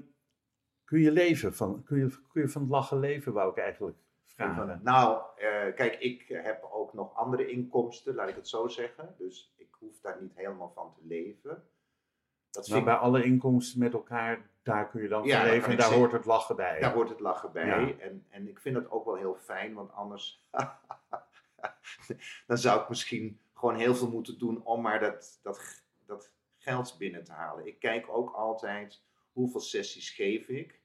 [0.88, 3.96] kun je leven van, kun je, kun je van het lachen leven, wou ik eigenlijk
[4.24, 4.80] vragen.
[4.82, 9.14] Nou, eh, kijk, ik heb ook nog andere inkomsten, laat ik het zo zeggen.
[9.18, 11.62] Dus ik hoef daar niet helemaal van te leven.
[12.50, 15.48] Dat Maar vind bij ik, alle inkomsten met elkaar, daar kun je dan Ja, van
[15.48, 16.80] leven en daar hoort het lachen bij.
[16.80, 17.66] daar hoort het lachen bij.
[17.66, 17.98] Ja.
[17.98, 20.44] En, en ik vind het ook wel heel fijn, want anders
[22.46, 26.96] dan zou ik misschien gewoon heel veel moeten doen om maar dat, dat, dat geld
[26.98, 27.66] binnen te halen.
[27.66, 30.77] Ik kijk ook altijd hoeveel sessies geef ik.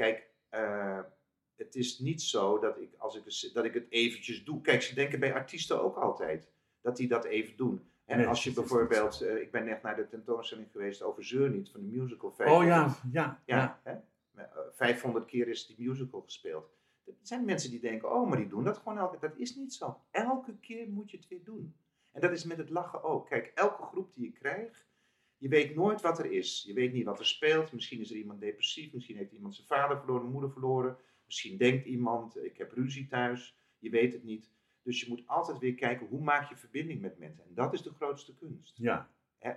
[0.00, 1.00] Kijk, eh,
[1.56, 4.60] het is niet zo dat ik, als ik, dat ik het eventjes doe.
[4.60, 7.90] Kijk, ze denken bij artiesten ook altijd dat die dat even doen.
[8.04, 11.50] En Nee, als je bijvoorbeeld, eh, ik ben net naar de tentoonstelling geweest over Zeur
[11.50, 12.28] niet van de musical.
[12.28, 13.56] Oh 500 ja, ja, ja.
[13.56, 13.92] ja, Hè?
[14.42, 16.70] Eh, 500 keer is die musical gespeeld.
[17.04, 19.28] Er zijn mensen die denken, oh, maar die doen dat gewoon elke keer.
[19.28, 20.00] Dat is niet zo.
[20.10, 21.74] Elke keer moet je het weer doen.
[22.12, 23.26] En dat is met het lachen ook.
[23.26, 24.89] Kijk, elke groep die je krijgt,
[25.40, 26.62] je weet nooit wat er is.
[26.66, 27.72] Je weet niet wat er speelt.
[27.72, 28.92] Misschien is er iemand depressief.
[28.92, 30.96] Misschien heeft iemand zijn vader verloren, moeder verloren.
[31.26, 33.56] Misschien denkt iemand, ik heb ruzie thuis.
[33.78, 34.50] Je weet het niet.
[34.82, 37.44] Dus je moet altijd weer kijken, hoe maak je verbinding met mensen?
[37.44, 38.76] En dat is de grootste kunst.
[38.78, 39.10] ja.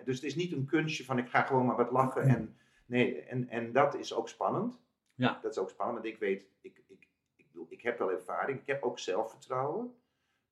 [0.06, 2.22] Dus het is niet een kunstje van ik ga gewoon maar wat lachen.
[2.22, 4.82] En, nee, en, en dat is ook spannend.
[5.16, 5.40] Ja.
[5.42, 8.60] Dat is ook spannend, want ik weet, ik, ik, ik, bedoel, ik heb wel ervaring,
[8.60, 9.96] ik heb ook zelfvertrouwen.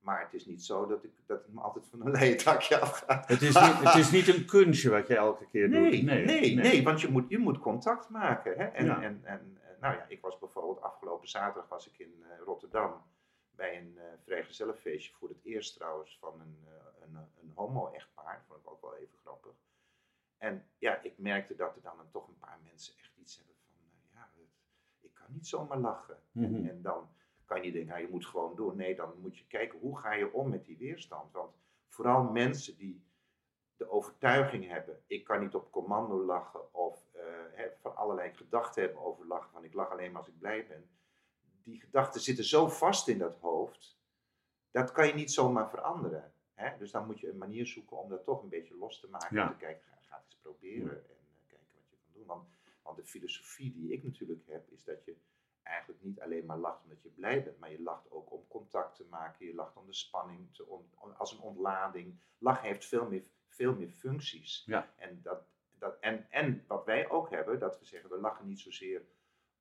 [0.01, 2.79] Maar het is niet zo dat, ik, dat het me altijd van een leien dakje
[2.79, 3.27] afgaat.
[3.27, 6.03] Het, is niet, het is niet een kunstje wat je elke keer Nee, doet.
[6.03, 8.57] nee, nee, want je moet, je moet contact maken.
[8.57, 8.63] Hè?
[8.65, 9.01] En, Ja.
[9.01, 13.01] en, en, nou ja, ik was bijvoorbeeld afgelopen zaterdag was ik in eh, Rotterdam
[13.55, 18.43] bij een uh, vrijgezellenfeestje voor het eerst trouwens van een, uh, een, een homo-echtpaar.
[18.47, 19.51] Vond ik ook wel even grappig.
[20.37, 23.55] En ja, ik merkte dat er dan een, toch een paar mensen echt iets hebben
[23.65, 24.49] van, uh, ja, het,
[24.99, 26.17] ik kan niet zomaar lachen.
[26.31, 26.45] Mhm.
[26.45, 27.09] en, en dan
[27.51, 28.75] kan je denken, nou, je moet gewoon doen.
[28.75, 31.31] Nee, dan moet je kijken, hoe ga je om met die weerstand?
[31.31, 31.55] Want
[31.87, 33.03] vooral mensen die
[33.75, 38.81] de overtuiging hebben, ik kan niet op commando lachen of uh, hè, van allerlei gedachten
[38.81, 40.89] hebben over lachen, van ik lach alleen maar als ik blij ben.
[41.63, 43.99] Die gedachten zitten zo vast in dat hoofd,
[44.71, 46.33] dat kan je niet zomaar veranderen.
[46.77, 49.35] Dus dan moet je een manier zoeken om dat toch een beetje los te maken.
[49.35, 49.43] Ja.
[49.43, 52.25] En te kijken, ga, ga het eens proberen en uh, kijken wat je kan doen.
[52.25, 52.47] Want,
[52.81, 55.15] want de filosofie die ik natuurlijk heb, is dat je
[55.63, 58.95] eigenlijk niet alleen maar lacht omdat je blij bent, maar je lacht ook om contact
[58.95, 62.19] te maken, je lacht om de spanning, te on, als een ontlading.
[62.37, 64.63] Lachen heeft veel meer, veel meer functies.
[64.65, 64.93] Ja.
[64.95, 65.43] En, dat,
[65.77, 69.05] dat, en, en wat wij ook hebben, dat we zeggen, we lachen niet zozeer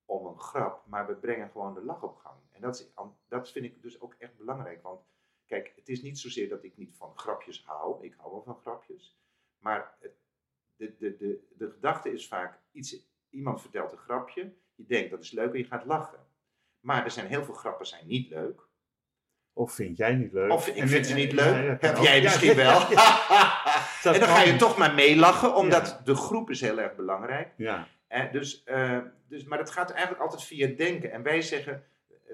[0.04, 2.40] om een grap, maar we brengen gewoon de lach op gang.
[2.50, 2.92] En dat, is,
[3.28, 5.06] dat vind ik dus ook echt belangrijk, want
[5.46, 8.60] kijk, het is niet zozeer dat ik niet van grapjes hou, ik hou wel van
[8.60, 9.18] grapjes,
[9.58, 10.20] maar het,
[10.76, 15.20] de, de, de, de gedachte is vaak, iets, iemand vertelt een grapje, je denkt dat
[15.20, 16.18] is leuk en je gaat lachen.
[16.80, 18.68] Maar er zijn heel veel grappen zijn niet leuk.
[19.52, 20.52] Of vind jij niet leuk?
[20.52, 21.54] Of ik vind ze niet leuk.
[21.54, 22.02] Ja, ja, Heb ook.
[22.02, 22.80] jij misschien ja, wel.
[24.14, 27.52] En dan ga je toch maar meelachen, omdat de groep is heel erg belangrijk.
[27.56, 31.12] Ja, Eh, dus, uh, dus, maar dat gaat eigenlijk altijd via denken.
[31.12, 31.84] En wij zeggen,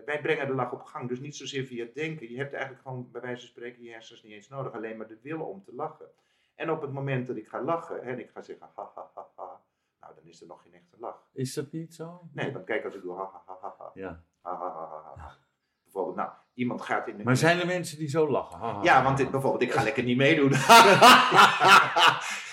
[0.05, 1.09] wij brengen de lach op gang.
[1.09, 2.31] Dus niet zozeer via denken.
[2.31, 4.73] Je hebt eigenlijk gewoon bij wijze van spreken je hersens niet eens nodig.
[4.73, 6.07] Alleen maar de wil om te lachen.
[6.55, 9.27] En op het moment dat ik ga lachen en ik ga zeggen ha ha ha
[9.37, 9.61] ha.
[10.07, 11.23] Nou, dan is er nog geen echte lach.
[11.33, 12.21] is dat niet zo?
[12.33, 13.91] Nee, dan kijk als ik doe ha ha ha ha ha.
[13.95, 14.21] Ja.
[14.43, 15.37] ha, ha, ha, ha, ha.
[15.83, 17.25] Bijvoorbeeld, nou, iemand gaat in de...
[17.25, 18.59] Maar zijn er mensen die zo lachen?
[18.59, 20.53] Ha, Ja, want dit, bijvoorbeeld, ik ga lekker niet meedoen.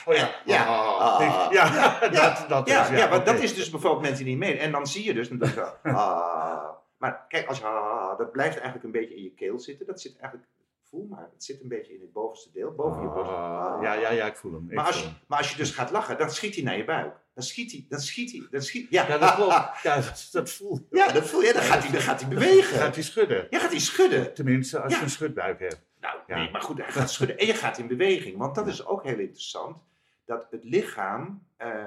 [0.06, 0.36] Oh ja.
[0.46, 0.66] Ja.
[0.66, 1.48] Ah.
[1.52, 3.32] Ja, dat, dat ja, is, ja, want oké.
[3.32, 4.58] dat is dus bijvoorbeeld mensen die niet mee.
[4.58, 6.70] En dan zie je dus, dan je zo, ah.
[6.98, 9.86] Maar kijk, als je, ah, dat blijft eigenlijk een beetje in je keel zitten.
[9.86, 10.52] Dat zit eigenlijk,
[10.84, 13.30] voel maar, het zit een beetje in het bovenste deel, boven je borst.
[13.32, 13.82] Ah, Ah.
[13.82, 14.68] ja, ja, ja, ik voel hem.
[14.72, 17.16] Maar als, je, maar als je dus gaat lachen, dan schiet hij naar je buik.
[17.34, 19.82] Dan schiet hij, dan schiet hij, dan schiet Ja, Ja, dat klopt.
[19.84, 20.98] Ja, dat, dat voel je.
[20.98, 22.78] Ja, dat voel je, dan gaat hij, dan gaat hij bewegen.
[22.80, 23.48] Gaat hij schudden.
[23.50, 24.34] Ja, gaat hij schudden.
[24.34, 24.98] Tenminste, als Ja.
[24.98, 25.82] je een schudbuik hebt.
[26.00, 28.38] Nou, nee, maar goed, hij gaat schudden en je gaat in beweging.
[28.38, 29.78] Want dat is ook heel interessant,
[30.26, 31.86] dat het lichaam eh,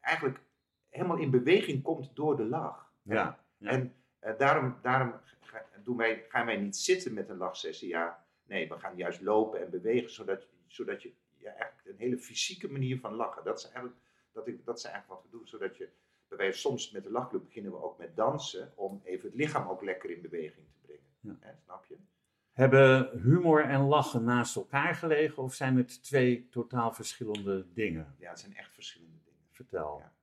[0.00, 0.38] eigenlijk
[0.88, 2.92] helemaal in beweging komt door de lach.
[3.02, 3.38] Ja.
[3.60, 5.14] En eh, daarom, daarom
[5.84, 7.88] doen wij, gaan wij niet zitten met een lachsessie.
[7.88, 12.18] Ja, nee, we gaan juist lopen en bewegen, zodat, zodat je ja, eigenlijk een hele
[12.18, 13.44] fysieke manier van lachen.
[13.44, 13.94] Dat is eigenlijk,
[14.36, 15.88] dat ik, dat is eigenlijk wat we doen, zodat je,
[16.28, 19.82] wij soms met de lachclub beginnen we ook met dansen, om even het lichaam ook
[19.82, 21.10] lekker in beweging te brengen.
[21.20, 21.36] Ja.
[21.40, 21.96] Hè, snap je?
[22.52, 28.14] Hebben humor en lachen naast elkaar gelegen of zijn het twee totaal verschillende dingen?
[28.18, 29.48] Ja, het zijn echt verschillende dingen.
[29.50, 29.98] Vertel.
[29.98, 30.14] Ja.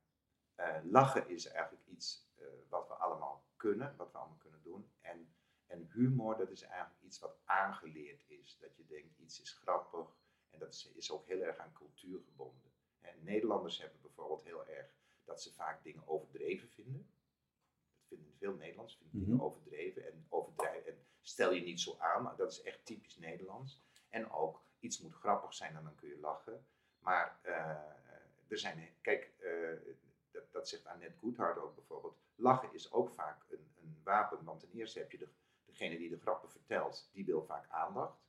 [0.56, 4.92] Eh, lachen is eigenlijk iets eh, wat we allemaal kunnen, wat we allemaal kunnen doen.
[5.02, 5.34] En,
[5.68, 8.58] en humor, dat is eigenlijk iets wat aangeleerd is.
[8.60, 10.08] Dat je denkt, iets is grappig.
[10.50, 12.73] En dat is, is ook heel erg aan cultuur gebonden.
[13.04, 17.08] En Nederlanders hebben bijvoorbeeld heel erg dat ze vaak dingen overdreven vinden.
[18.00, 19.44] Dat vinden veel Nederlanders, vinden dingen Mhm.
[19.46, 20.92] overdreven en overdrijven.
[20.92, 23.82] En stel je niet zo aan, maar dat is echt typisch Nederlands.
[24.10, 26.66] En ook, iets moet grappig zijn en dan kun je lachen.
[27.00, 27.54] Maar eh,
[28.48, 29.94] er zijn, kijk, eh,
[30.32, 32.18] dat, dat zegt Annette Goodhart ook bijvoorbeeld.
[32.36, 35.28] Lachen is ook vaak een, een wapen, want ten eerste heb je de,
[35.66, 38.22] degene die de grappen vertelt, die wil vaak aandacht.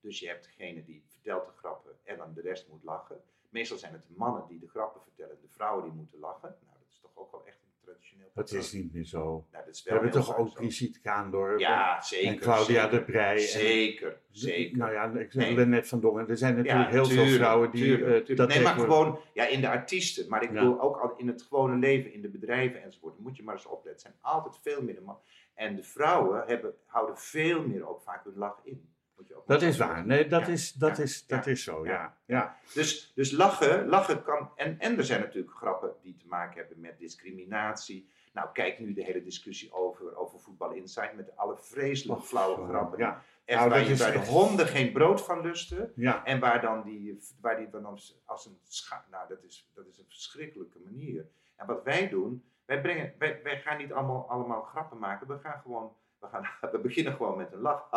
[0.00, 3.22] Dus je hebt degene die vertelt de grappen en dan de rest moet lachen.
[3.48, 6.48] Meestal zijn het mannen die de grappen vertellen, de vrouwen die moeten lachen.
[6.64, 9.46] Nou, dat is toch ook wel echt een traditioneel Dat is niet meer zo.
[9.52, 10.52] Nou, dat is We hebben toch ook.
[10.54, 12.28] Brigitte Kaandorp Ja, zeker.
[12.28, 13.32] en Claudia zeker, de Brij.
[13.34, 14.76] en- Zeker, zeker.
[14.78, 15.54] Nou ja, ik zeg Nee.
[15.54, 16.28] Lennart van Dongen.
[16.28, 19.20] Er zijn natuurlijk Ja, heel tuurlijk, veel vrouwen die tuurlijk, eh, dat Nee, maar gewoon
[19.32, 20.28] ja, in de artiesten.
[20.28, 20.54] Maar ik Ja.
[20.54, 23.18] bedoel ook al in het gewone leven, in de bedrijven enzovoort.
[23.18, 23.90] Moet je maar eens opletten.
[23.92, 25.22] Het zijn altijd veel meer de mannen.
[25.54, 28.88] En de vrouwen hebben, houden veel meer ook vaak hun lach in.
[29.18, 30.06] Moet je ook Dat is waar.
[30.06, 32.16] Nee, dat, Ja, is, dat, ja, is, dat is zo, ja.
[32.24, 32.56] ja.
[32.74, 34.50] Dus, dus lachen, lachen kan.
[34.56, 38.08] En, en er zijn natuurlijk grappen die te maken hebben met discriminatie.
[38.32, 42.98] Nou, kijk nu de hele discussie over, over Voetbal Insight met alle vreselijk flauwe grappen.
[42.98, 45.92] Ja, Echt Nou, waar, je, waar de honden geen brood van lusten.
[45.94, 46.24] ja.
[46.24, 49.86] En waar dan die, waar die dan als, als een scha nou dat is, dat
[49.86, 51.26] is een verschrikkelijke manier.
[51.56, 55.38] En wat wij doen, wij, brengen, wij, wij gaan niet allemaal, allemaal grappen maken, we
[55.38, 57.88] gaan gewoon, we, gaan, we beginnen gewoon met een lach.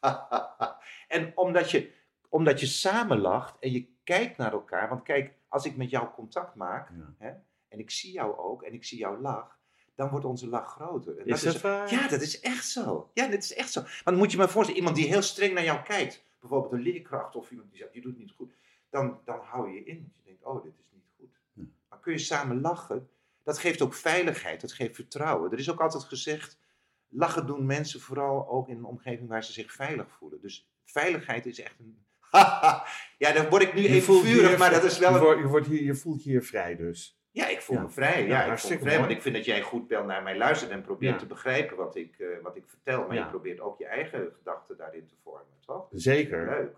[1.08, 1.92] en omdat je,
[2.28, 6.08] omdat je samen lacht en je kijkt naar elkaar, want kijk, als ik met jou
[6.10, 7.14] contact maak, Ja.
[7.18, 7.32] hè,
[7.68, 9.58] en ik zie jou ook, en ik zie jouw lach,
[9.94, 11.18] dan wordt onze lach groter.
[11.18, 11.90] En Is dat waar?
[11.92, 13.10] ja, dat is echt zo.
[13.14, 13.82] Ja, dat is echt zo.
[14.04, 17.36] Want moet je maar voorstellen, iemand die heel streng naar jou kijkt, bijvoorbeeld een leerkracht
[17.36, 18.52] of iemand die zegt, je doet niet goed,
[18.90, 19.96] dan, dan hou je je in.
[19.98, 21.30] Want je denkt, oh, dit is niet goed.
[21.52, 21.62] Ja.
[21.88, 23.08] Maar kun je samen lachen,
[23.42, 25.52] dat geeft ook veiligheid, dat geeft vertrouwen.
[25.52, 26.58] Er is ook altijd gezegd,
[27.08, 30.40] lachen doen mensen vooral ook in een omgeving waar ze zich veilig voelen.
[30.40, 31.98] Dus veiligheid is echt een...
[33.24, 35.46] ja, dan word ik nu Je even vurig, maar dat is wel je, wordt, je,
[35.46, 37.20] wordt hier, je voelt je hier vrij dus.
[37.30, 37.82] Ja, ik voel Ja.
[37.82, 38.26] me vrij.
[38.26, 38.98] Ja, Ja, ik voel me vrij.
[38.98, 41.18] Want ik vind dat jij goed wel naar mij luistert en probeert Ja.
[41.18, 43.06] te begrijpen wat ik, eh, wat ik vertel.
[43.06, 45.86] Maar je probeert ook je eigen gedachten daarin te vormen, toch?
[45.90, 46.46] Zeker.
[46.46, 46.76] Leuk.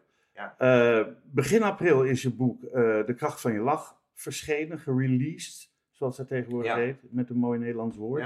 [0.58, 2.72] Eh, begin april is je boek eh,
[3.06, 7.96] De kracht van je lach verschenen, gereleased, zoals dat tegenwoordig heet, met een mooi Nederlands
[7.96, 8.22] woord.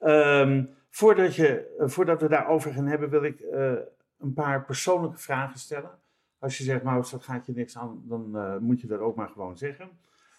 [0.00, 0.66] Ja.
[0.96, 3.72] Ehm, voordat, je, eh, voordat we daarover gaan hebben, wil ik eh,
[4.18, 5.98] een paar persoonlijke vragen stellen.
[6.38, 9.16] Als je zegt, Maus, dat gaat je niks aan, dan eh, moet je dat ook
[9.16, 9.86] maar gewoon zeggen.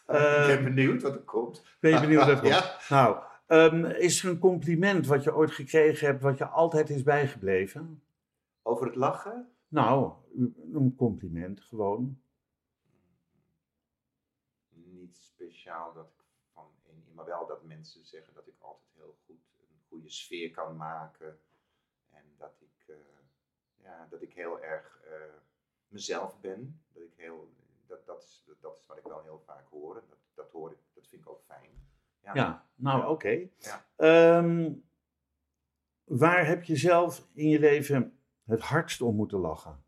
[0.08, 1.63] ik ben benieuwd wat er komt.
[1.80, 2.54] ben je benieuwd wat er komt?
[2.54, 2.78] Ja.
[2.89, 7.04] Nou, ehm, is er een compliment wat je ooit gekregen hebt, wat je altijd is
[7.04, 8.02] bijgebleven?
[8.62, 9.52] Over het lachen?
[9.67, 10.13] Nou,
[10.74, 12.22] een compliment gewoon.
[14.70, 18.87] Niet speciaal dat ik van een, maar wel dat mensen zeggen dat ik altijd
[19.97, 21.39] goede sfeer kan maken.
[22.10, 22.95] En dat ik, eh,
[23.83, 25.12] ja, dat ik heel erg eh,
[25.88, 26.81] mezelf ben.
[26.93, 27.51] Dat, ik heel,
[27.88, 29.95] dat, dat, is, dat is wat ik wel heel vaak hoor.
[29.95, 31.69] En Dat, dat, hoor ik, dat vind ik ook fijn.
[32.23, 32.31] Ja.
[32.33, 33.10] Ja, nou Ja.
[33.10, 33.47] oké.
[33.57, 33.86] Ja.
[33.95, 34.73] Ehm,
[36.03, 39.86] waar heb je zelf in je leven het hardst om moeten lachen?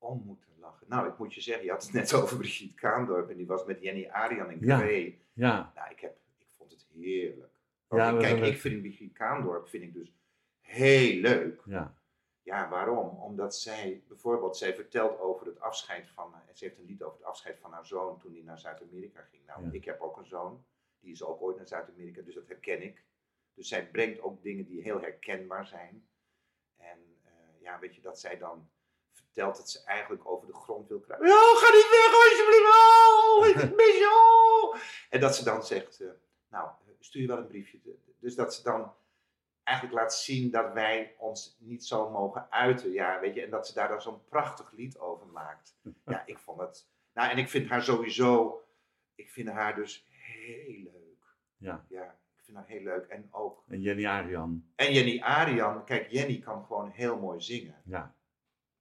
[0.00, 0.88] om moeten lachen.
[0.88, 3.64] Nou, ik moet je zeggen, je had het net over Brigitte Kaandorp en die was
[3.64, 4.78] met Jenny Arian in Ja.
[4.78, 5.18] Carré.
[5.32, 7.57] Ja, Nou, ik, heb, ik vond het heerlijk.
[7.88, 10.12] Ja, ik- kijk, ik vind Brigitte Kaandorp vind ik dus
[10.60, 11.62] heel leuk.
[11.64, 11.96] ja,
[12.42, 13.08] Ja, waarom?
[13.22, 17.18] Omdat zij bijvoorbeeld, zij vertelt over het afscheid van, en ze heeft een lied over
[17.18, 19.46] het afscheid van haar zoon toen hij naar Zuid-Amerika ging.
[19.46, 19.72] Nou, Ja.
[19.72, 20.64] ik heb ook een zoon,
[21.00, 23.04] die is ook ooit naar Zuid-Amerika, dus dat herken ik.
[23.54, 26.08] Dus zij brengt ook dingen die heel herkenbaar zijn.
[26.76, 28.70] En eh, ja, weet je, dat zij dan
[29.12, 31.28] vertelt dat ze eigenlijk over de grond wil kruipen.
[31.28, 34.80] Ja, ga niet weg alsjeblieft, oh, ik mis je, oh.
[35.10, 36.08] En dat ze dan zegt, eh,
[36.48, 37.80] nou, stuur je wel een briefje.
[38.20, 38.92] Dus dat ze dan
[39.62, 42.92] eigenlijk laat zien dat wij ons niet zo mogen uiten.
[42.92, 45.76] Ja, weet je, en dat ze daar dan zo'n prachtig lied over maakt.
[46.04, 46.88] Ja, ik vond het.
[47.12, 48.62] Nou, en ik vind haar sowieso
[49.18, 51.36] ik vind haar dus heel leuk.
[51.56, 51.86] Ja.
[51.88, 53.06] Ja, ik vind haar heel leuk.
[53.06, 53.64] En ook.
[53.68, 54.64] En Jenny Arian.
[54.74, 57.82] En Jenny Arian, kijk, Jenny kan gewoon heel mooi zingen.
[57.84, 58.14] Ja.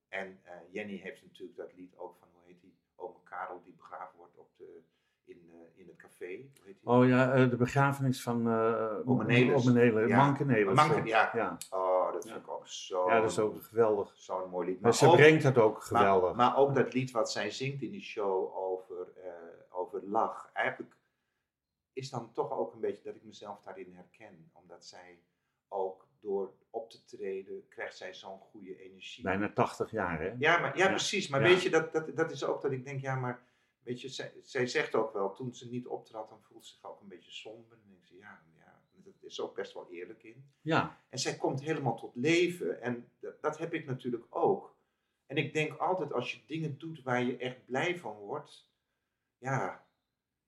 [0.08, 3.74] En eh, Jenny heeft natuurlijk dat lied ook van, hoe heet die, Ome Karel die
[3.74, 4.84] begraven wordt op de,
[5.28, 6.26] in, eh, in het café.
[6.26, 6.78] Hoe heet?
[6.84, 9.68] Oh ja, eh, de begrafenis van uh, Omenelis.
[9.68, 10.08] Omenelis.
[10.10, 10.18] Ja.
[10.18, 10.76] Mankenelis.
[10.76, 11.32] Manken- ja.
[11.34, 11.58] ja.
[11.70, 13.10] Oh, dat vind ik ook zo.
[13.10, 14.14] Ja, dat is ook geweldig.
[14.16, 14.82] Zo'n mooi lied.
[14.82, 16.36] Maar ze ook- brengt het ook geweldig.
[16.36, 19.32] Maar, ook dat lied wat zij zingt in die show over, eh,
[19.70, 20.50] over lach.
[20.54, 20.96] Eigenlijk
[21.94, 24.50] is dan toch ook een beetje dat ik mezelf daarin herken.
[24.54, 25.20] Omdat zij
[25.68, 29.24] ook door op te treden, krijgt zij zo'n goede energie.
[29.24, 30.34] Bijna 80 jaar, hè?
[30.38, 30.90] Ja, maar, ja, Ja.
[30.90, 31.28] precies.
[31.28, 31.48] Maar Ja.
[31.48, 33.40] weet je, dat, dat, dat is ook dat ik denk, ja, maar
[33.88, 36.86] weet je, zij, zij zegt ook wel, toen ze niet optrad, dan voelt ze zich
[36.90, 37.72] ook een beetje somber.
[37.72, 40.46] En dan denk ze, ja, ja, dat is ook best wel eerlijk in.
[40.62, 41.02] Ja.
[41.10, 42.82] En zij komt helemaal tot leven.
[42.82, 44.76] En dat, dat heb ik natuurlijk ook.
[45.26, 48.70] En ik denk altijd, als je dingen doet waar je echt blij van wordt,
[49.38, 49.86] ja,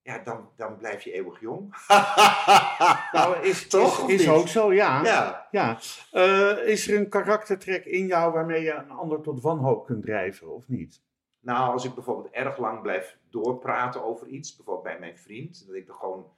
[0.02, 1.76] ja dan, dan blijf je eeuwig jong.
[3.12, 5.04] Nou, is, Toch, is, is ook zo, ja.
[5.04, 5.48] ja.
[5.52, 5.80] ja.
[6.12, 10.56] Eh, is er een karaktertrek in jou waarmee je een ander tot wanhoop kunt drijven,
[10.56, 11.02] of niet?
[11.40, 15.76] Nou, als ik bijvoorbeeld erg lang blijf doorpraten over iets, bijvoorbeeld bij mijn vriend, dat
[15.76, 16.32] ik er gewoon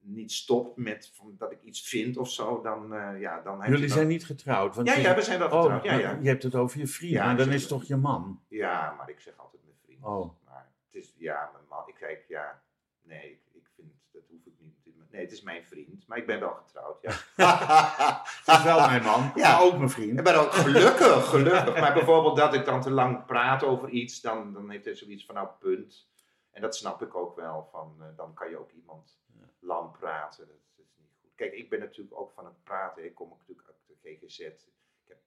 [0.00, 3.68] niet stop met van, dat ik iets vind of zo, dan, eh, ja, dan heb
[3.70, 4.74] Jullie je zijn niet getrouwd.
[4.74, 5.84] Want Ja, je- ja, we zijn wel Oh, getrouwd.
[5.84, 6.18] ja, ja.
[6.20, 8.40] Je hebt het over je vriend, Ja, maar dan is het toch je man?
[8.48, 10.04] ja, maar ik zeg altijd mijn vriend.
[10.04, 10.30] Oh.
[10.44, 12.62] Maar het is, ja, mijn man, ik kijk, ja,
[13.02, 14.72] nee, ik, ik vind, dat hoef ik niet.
[15.14, 17.10] Nee, het is mijn vriend, maar ik ben wel getrouwd, ja.
[18.44, 19.52] Het is wel mijn man, Ja.
[19.52, 20.18] maar ook mijn vriend.
[20.18, 21.80] Ik ben ook gelukkig, gelukkig.
[21.80, 25.24] Maar bijvoorbeeld dat ik dan te lang praat over iets, dan, dan heeft hij zoiets
[25.26, 26.08] van, nou, punt.
[26.50, 29.18] En dat snap ik ook wel, van, eh, dan kan je ook iemand
[29.58, 30.46] lang praten.
[30.46, 31.30] Dat, dat is niet goed.
[31.34, 33.04] Kijk, ik ben natuurlijk ook van het praten.
[33.04, 34.38] Ik kom ook natuurlijk uit de GGZ.
[34.38, 35.18] Ik heb,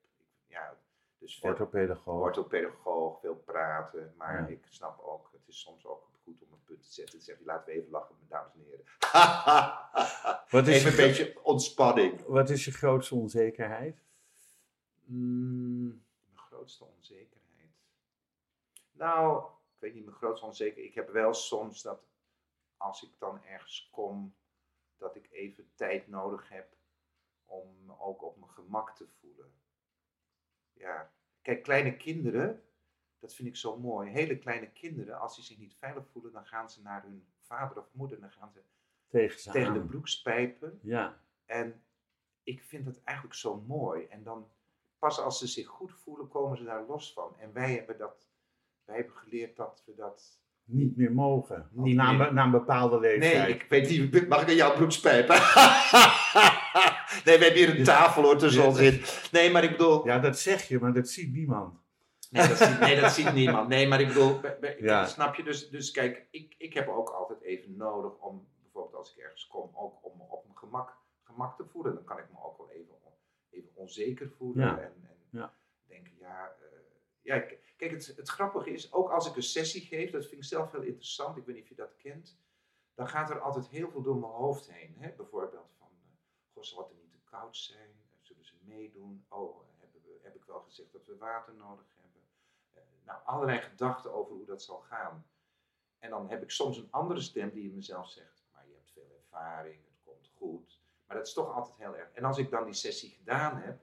[0.47, 0.77] ja,
[1.19, 2.21] dus veel Orthopedagoog.
[2.21, 4.13] orthopedagoog, veel praten.
[4.17, 4.47] Maar Ja.
[4.47, 7.19] ik snap ook, het is soms ook goed om een punt te zetten.
[7.19, 8.85] Te zeggen, laten we even lachen, dames en heren.
[10.49, 12.21] Wat is, even je, een beetje ontspanning.
[12.25, 14.03] wat is je grootste onzekerheid?
[15.03, 15.87] Mm,
[16.25, 17.35] mijn grootste onzekerheid.
[18.91, 20.87] Nou, ik weet niet, mijn grootste onzekerheid.
[20.87, 21.99] Ik heb wel soms dat
[22.77, 24.35] als ik dan ergens kom,
[24.97, 26.67] dat ik even tijd nodig heb
[27.45, 29.51] om ook op mijn gemak te voelen.
[30.79, 31.11] Ja,
[31.41, 32.61] kijk, kleine kinderen,
[33.19, 34.09] dat vind ik zo mooi.
[34.09, 37.77] Hele kleine kinderen, als die zich niet veilig voelen, dan gaan ze naar hun vader
[37.77, 38.59] of moeder, dan gaan ze
[39.07, 40.79] Tegen ze tegen de broekspijpen.
[40.83, 41.81] Ja, En
[42.43, 44.05] ik vind het eigenlijk zo mooi.
[44.05, 44.47] En dan
[44.99, 47.35] pas als ze zich goed voelen, komen ze daar los van.
[47.39, 48.27] En wij hebben dat,
[48.85, 50.39] wij hebben geleerd dat we dat.
[50.63, 51.69] niet meer mogen.
[51.71, 52.27] Niet na, meer.
[52.27, 53.47] een- na een bepaalde leeftijd.
[53.47, 55.35] Nee, ik weet niet, mag ik aan jouw broekspijpen?
[57.25, 59.01] nee, we hebben hier een tafel hoor tussen ons in.
[59.31, 60.05] Nee, maar ik bedoel.
[60.05, 61.79] Ja, dat zeg je, maar dat ziet niemand.
[62.29, 63.67] Nee, dat ziet, nee, dat ziet niemand.
[63.67, 65.05] Nee, maar ik bedoel, be- be- Ja.
[65.05, 65.43] snap je?
[65.43, 69.47] Dus, dus kijk, ik, ik heb ook altijd even nodig om, bijvoorbeeld als ik ergens
[69.47, 71.93] kom, ook om me op mijn gemak, gemak te voelen.
[71.93, 72.95] Dan kan ik me ook wel even,
[73.49, 74.65] even onzeker voelen.
[74.65, 74.77] Ja.
[74.79, 75.53] En, en Ja.
[75.87, 76.77] denken, ja, eh,
[77.21, 77.39] ja
[77.77, 80.71] kijk, het, het grappige is, ook als ik een sessie geef, dat vind ik zelf
[80.71, 82.39] heel interessant, ik weet niet of je dat kent,
[82.95, 84.95] dan gaat er altijd heel veel door mijn hoofd heen.
[84.99, 85.09] Hè?
[85.17, 85.51] Bijvoorbeeld
[86.57, 87.89] goh, zal het er niet te koud zijn?
[87.89, 89.25] Eh, Zullen ze meedoen?
[89.27, 92.21] Oh, hebben we, heb ik wel gezegd dat we water nodig hebben?
[92.73, 95.25] Eh, nou, allerlei gedachten over hoe dat zal gaan.
[95.99, 98.91] En dan heb ik soms een andere stem die in mezelf zegt, maar je hebt
[98.93, 100.79] veel ervaring, het komt goed.
[101.07, 102.11] Maar dat is toch altijd heel erg.
[102.13, 103.79] En als ik dan die sessie gedaan heb,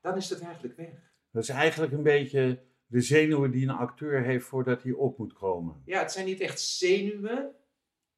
[0.00, 1.12] dan is het eigenlijk weg.
[1.30, 5.32] Dat is eigenlijk een beetje de zenuwen die een acteur heeft voordat hij op moet
[5.32, 5.82] komen.
[5.84, 7.54] Ja, het zijn niet echt zenuwen,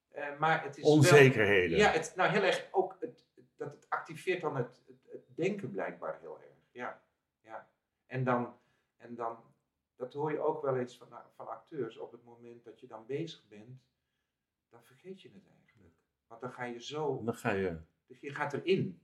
[0.08, 1.78] eh, maar het is wel- Onzekerheden.
[1.78, 3.23] Ja, het, nou heel erg ook, het-
[3.56, 6.52] dat het activeert dan het, het, het denken blijkbaar heel erg.
[6.70, 7.02] Ja,
[7.40, 7.70] ja.
[8.06, 8.58] En dan,
[8.96, 9.54] en dan,
[9.96, 13.06] dat hoor je ook wel eens van, van acteurs, op het moment dat je dan
[13.06, 13.82] bezig bent,
[14.68, 15.94] dan vergeet je het eigenlijk.
[16.26, 17.78] Want dan ga je zo, Dan ga je.
[18.20, 19.02] je gaat erin.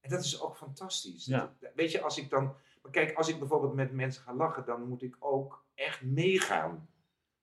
[0.00, 1.24] En dat is ook fantastisch.
[1.24, 1.56] Ja.
[1.58, 2.44] Dat- weet je, als ik dan,
[2.82, 6.88] maar kijk, als ik bijvoorbeeld met mensen ga lachen, dan moet ik ook echt meegaan.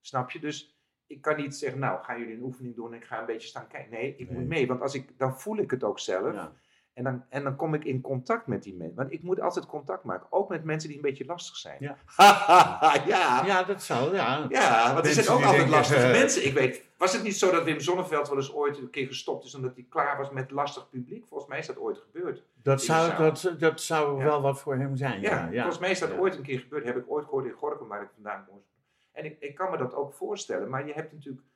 [0.00, 0.40] Snap je?
[0.40, 0.77] Dus
[1.08, 3.48] ik kan niet zeggen, nou, gaan jullie een oefening doen en ik ga een beetje
[3.48, 3.90] staan kijken.
[3.90, 4.38] Nee, ik Nee.
[4.38, 6.34] moet mee, want als ik, dan voel ik het ook zelf.
[6.34, 6.52] Ja.
[6.92, 8.96] En, dan, en dan kom ik in contact met die mensen.
[8.96, 11.76] Want ik moet altijd contact maken, ook met mensen die een beetje lastig zijn.
[11.80, 11.96] Ja.
[13.06, 13.42] ja.
[13.46, 14.46] ja, dat zou, ja.
[14.48, 16.46] Ja, want er zijn ook altijd lastige eh, mensen.
[16.46, 19.44] Ik weet, was het niet zo dat Wim Zonneveld wel eens ooit een keer gestopt
[19.44, 21.26] is omdat hij klaar was met lastig publiek?
[21.26, 22.42] Volgens mij is dat ooit gebeurd.
[22.62, 24.24] Dat zou, dat, dat zou Ja.
[24.24, 25.20] wel wat voor hem zijn.
[25.20, 26.84] Ja, Ja, volgens mij is dat ooit een keer gebeurd.
[26.84, 28.62] Heb ik ooit gehoord in Gorkum, waar ik vandaan kom.
[29.18, 30.68] En ik, ik kan me dat ook voorstellen.
[30.68, 31.46] Maar je hebt natuurlijk...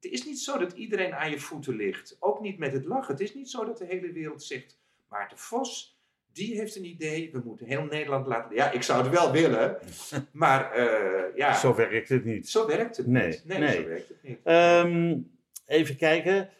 [0.00, 2.16] Het is niet zo dat iedereen aan je voeten ligt.
[2.20, 3.12] Ook niet met het lachen.
[3.12, 4.78] Het is niet zo dat de hele wereld zegt...
[5.08, 5.98] Maarten Vos,
[6.32, 8.56] die heeft een idee, we moeten heel Nederland laten...
[8.56, 9.78] Ja, ik zou het wel willen,
[10.32, 12.48] maar eh, ja, Zo werkt het niet.
[12.48, 13.44] zo werkt het Nee, niet.
[13.44, 13.74] Nee, nee.
[13.76, 14.38] zo werkt het niet.
[14.42, 15.18] Ehm,
[15.66, 16.50] even kijken.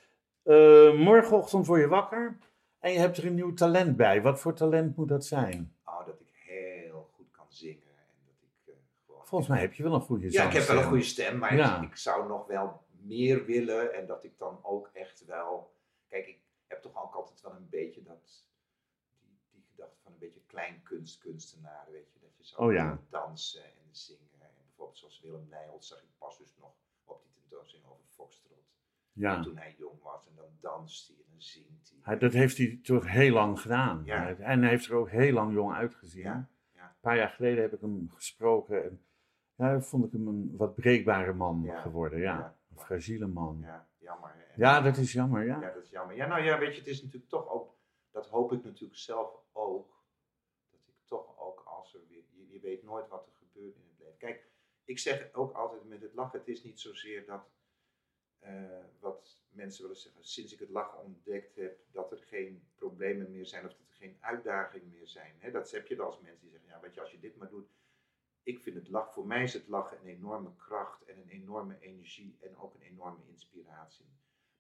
[0.42, 2.38] Eh, morgenochtend word je wakker
[2.78, 4.22] en je hebt er een nieuw talent bij.
[4.22, 5.74] Wat voor talent moet dat zijn?
[5.84, 7.82] Oh, dat ik heel goed kan zingen.
[7.82, 9.19] En dat ik eh, gewoon...
[9.30, 11.56] Volgens mij heb je wel een goede Ja, ik heb wel een goede stem, maar
[11.56, 11.76] Ja.
[11.82, 13.94] ik, ik zou nog wel meer willen.
[13.94, 15.74] En dat ik dan ook echt wel.
[16.08, 18.46] Kijk, ik heb toch ook altijd wel een beetje dat.
[19.20, 22.18] Die, die gedachte van een beetje kleinkunstkunstenaar, weet je.
[22.20, 23.00] Dat je zou Oh ja.
[23.10, 24.28] dansen en zingen.
[24.40, 26.72] En bijvoorbeeld zoals Willem Nijholt zag ik pas dus nog
[27.04, 28.58] op die tentoonstelling over Foxtrot.
[29.12, 31.98] Ja, Toen hij jong was en dan danst hij en dan zingt hij.
[32.02, 34.02] hij- dat heeft hij toch heel lang gedaan.
[34.04, 34.28] Ja.
[34.36, 36.22] En hij heeft er ook heel lang jong uitgezien.
[36.22, 36.48] Ja.
[36.74, 39.04] Een paar jaar geleden heb ik hem gesproken en
[39.60, 41.80] ja, vond ik hem een wat breekbare man Ja.
[41.80, 42.18] geworden.
[42.18, 42.56] Ja, Ja.
[42.70, 43.58] een fragiele man.
[43.60, 44.30] Ja, Ja, jammer.
[44.56, 45.44] En- dat is jammer.
[45.44, 45.60] Ja.
[45.60, 46.16] Ja, dat is jammer.
[46.16, 47.74] Ja, nou ja, weet je, het is natuurlijk toch ook,
[48.10, 50.02] dat hoop ik natuurlijk zelf ook,
[50.70, 53.84] dat ik toch ook als er weer, je, je weet nooit wat er gebeurt in
[53.88, 54.16] het leven.
[54.18, 54.48] Kijk,
[54.84, 57.50] ik zeg ook altijd met het lachen, het is niet zozeer dat,
[58.38, 58.52] eh,
[59.00, 63.46] wat mensen willen zeggen, sinds ik het lachen ontdekt heb, dat er geen problemen meer
[63.46, 65.34] zijn of dat er geen uitdagingen meer zijn.
[65.38, 67.36] Hè, dat heb je wel als mensen die zeggen, ja, weet je, als je dit
[67.36, 67.68] maar doet.
[68.42, 71.76] Ik vind het lachen, voor mij is het lachen een enorme kracht en een enorme
[71.80, 74.06] energie en ook een enorme inspiratie.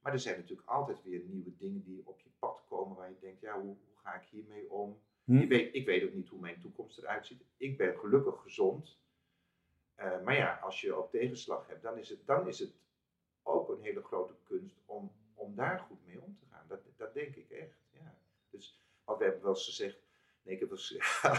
[0.00, 3.18] Maar er zijn natuurlijk altijd weer nieuwe dingen die op je pad komen waar je
[3.20, 5.00] denkt, ja, hoe, hoe ga ik hiermee om?
[5.24, 5.36] Hm?
[5.36, 7.44] Ik, weet, ik weet ook niet hoe mijn toekomst eruit ziet.
[7.56, 8.98] Ik ben gelukkig gezond.
[9.94, 12.72] Eh, maar ja, als je ook tegenslag hebt, dan is het, dan is het
[13.42, 16.64] ook een hele grote kunst om, om daar goed mee om te gaan.
[16.68, 17.78] Dat, dat denk ik echt.
[17.90, 18.18] Ja.
[18.50, 19.98] Dus, want we hebben wel eens gezegd,
[20.50, 20.96] ik heb wel eens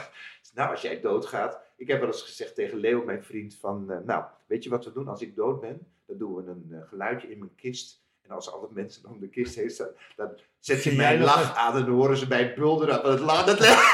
[0.55, 3.97] nou als jij doodgaat, ik heb wel eens gezegd tegen Leo, mijn vriend, van, eh,
[4.05, 5.87] nou, weet je wat we doen als ik dood ben?
[6.07, 7.99] Dan doen we een eh, geluidje in mijn kist.
[8.21, 11.55] En als alle mensen om de kist heen staan, dan zet je mijn dat- lach
[11.55, 13.25] aan en dan horen ze mij bulderen.
[13.25, 13.69] Maar het, dat leek...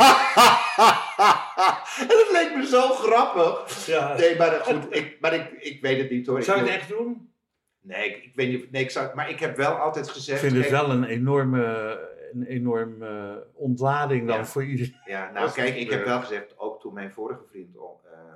[2.12, 3.86] en het leek me zo grappig.
[3.86, 4.18] Ja.
[4.18, 6.38] Nee, maar goed, ik, maar ik, ik weet het niet hoor.
[6.38, 7.32] Ik Zou je het echt doen?
[7.82, 8.72] Nee, ik, ik weet niet.
[8.72, 10.40] Nee, ik zou, maar ik heb wel altijd Ik gezegd.
[10.40, 11.98] vind het wel een enorme,
[12.42, 14.46] een enorme ontlading dan Ja.
[14.46, 15.02] voor iedereen.
[15.06, 16.06] Ja, nou kijk, ik heb gebeurt.
[16.08, 17.82] wel gezegd, ook toen mijn vorige vriend eh,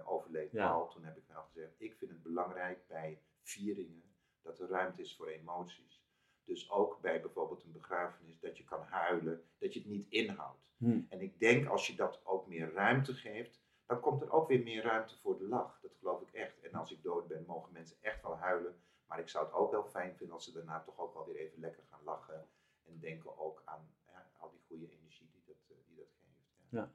[0.06, 0.68] overleed, Ja.
[0.70, 4.04] Paul, toen heb ik wel gezegd, ik vind het belangrijk bij vieringen
[4.42, 6.04] dat er ruimte is voor emoties.
[6.44, 10.70] Dus ook bij bijvoorbeeld een begrafenis, dat je kan huilen, dat je het niet inhoudt.
[10.78, 11.00] Hm.
[11.10, 14.64] En ik denk als je dat ook meer ruimte geeft, dan komt er ook weer
[14.64, 15.80] meer ruimte voor de lach.
[15.82, 16.60] Dat geloof ik echt.
[16.60, 18.76] En als ik dood ben, mogen mensen echt wel huilen.
[19.08, 21.36] Maar ik zou het ook wel fijn vinden als ze daarna toch ook wel weer
[21.36, 22.46] even lekker gaan lachen.
[22.92, 26.70] En denken ook aan ja, al die goede energie die dat, eh, die dat geeft.
[26.70, 26.80] Ja.
[26.80, 26.92] Ja.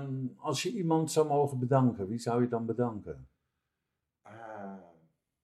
[0.00, 3.28] Ehm, als je iemand zou mogen bedanken, wie zou je dan bedanken?
[4.22, 4.78] Ah,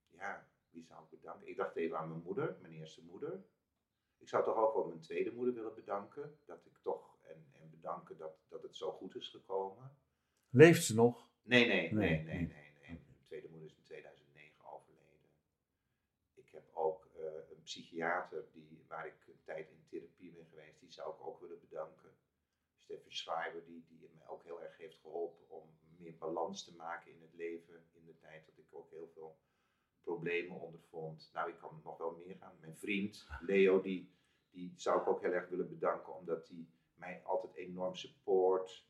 [0.08, 1.48] ja, wie zou ik bedanken?
[1.48, 3.44] Ik dacht even aan mijn moeder, mijn eerste moeder.
[4.18, 6.38] Ik zou toch ook wel mijn tweede moeder willen bedanken.
[6.44, 9.96] Dat ik toch, en, en bedanken dat, dat het zo goed is gekomen.
[10.50, 11.28] Leeft ze nog?
[11.42, 13.00] Nee, nee, nee, Nee, nee, nee.
[13.06, 15.30] Mijn tweede moeder is in 2009 overleden.
[16.34, 19.14] Ik heb ook eh, een psychiater die, waar ik
[19.44, 22.10] tijd in therapie ben geweest, die zou ik ook willen bedanken.
[22.76, 27.10] Stefan Schreiber, die, die mij ook heel erg heeft geholpen om meer balans te maken
[27.10, 27.86] in het leven.
[27.92, 29.38] In de tijd dat ik ook heel veel
[30.02, 31.30] problemen ondervond.
[31.32, 32.56] Nou, ik kan nog wel meer gaan.
[32.60, 34.10] Mijn vriend Leo, die,
[34.50, 38.84] die zou ik ook heel erg willen bedanken, omdat hij mij altijd enorm support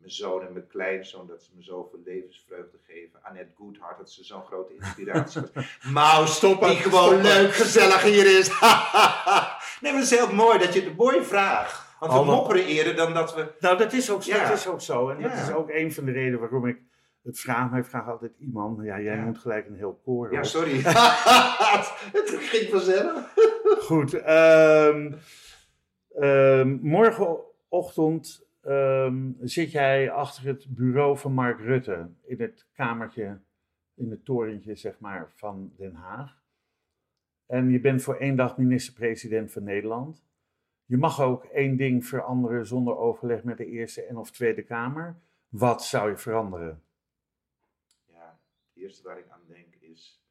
[0.00, 3.22] mijn zoon en mijn kleinzoon, dat ze me zoveel levensvreugde geven.
[3.22, 5.80] Annette Goodhart, dat ze zo'n grote inspiratie was.
[5.92, 8.48] Mau, stop die gewoon leuk, gezellig hier is.
[9.80, 11.96] nee, maar het is heel mooi dat je het een mooie vraag.
[12.00, 13.52] Want we mopperen eerder dan dat we...
[13.60, 14.48] Nou, dat is ook, Ja.
[14.48, 15.08] dat is ook zo.
[15.08, 15.42] En dat Ja.
[15.42, 16.78] is ook een van de redenen waarom ik
[17.22, 17.70] het vraag.
[17.70, 18.82] Maar ik vraag altijd iemand.
[18.84, 20.80] Ja, jij moet gelijk een heel koor Ja, sorry.
[22.18, 23.34] het ging vanzelf.
[23.80, 24.14] Goed.
[24.14, 25.12] ehm,
[26.18, 32.08] ehm, morgenochtend ehm, zit jij achter het bureau van Mark Rutte.
[32.26, 33.38] In het kamertje,
[33.96, 36.38] in het torentje, zeg maar, van Den Haag.
[37.50, 40.22] En je bent voor één dag minister-president van Nederland.
[40.84, 45.20] Je mag ook één ding veranderen zonder overleg met de Eerste en of Tweede Kamer.
[45.48, 46.82] Wat zou je veranderen?
[48.06, 50.22] Ja, het eerste waar ik aan denk is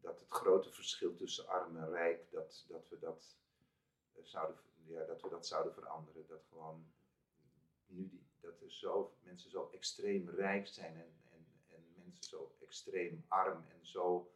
[0.00, 3.36] dat het grote verschil tussen arm en rijk, dat, dat, we, dat,
[4.14, 6.24] eh, zouden, ja, dat we dat zouden veranderen.
[6.28, 6.84] Dat gewoon
[7.86, 12.54] nu die, dat er zo, mensen zo extreem rijk zijn en, en, en mensen zo
[12.60, 14.30] extreem arm en zo.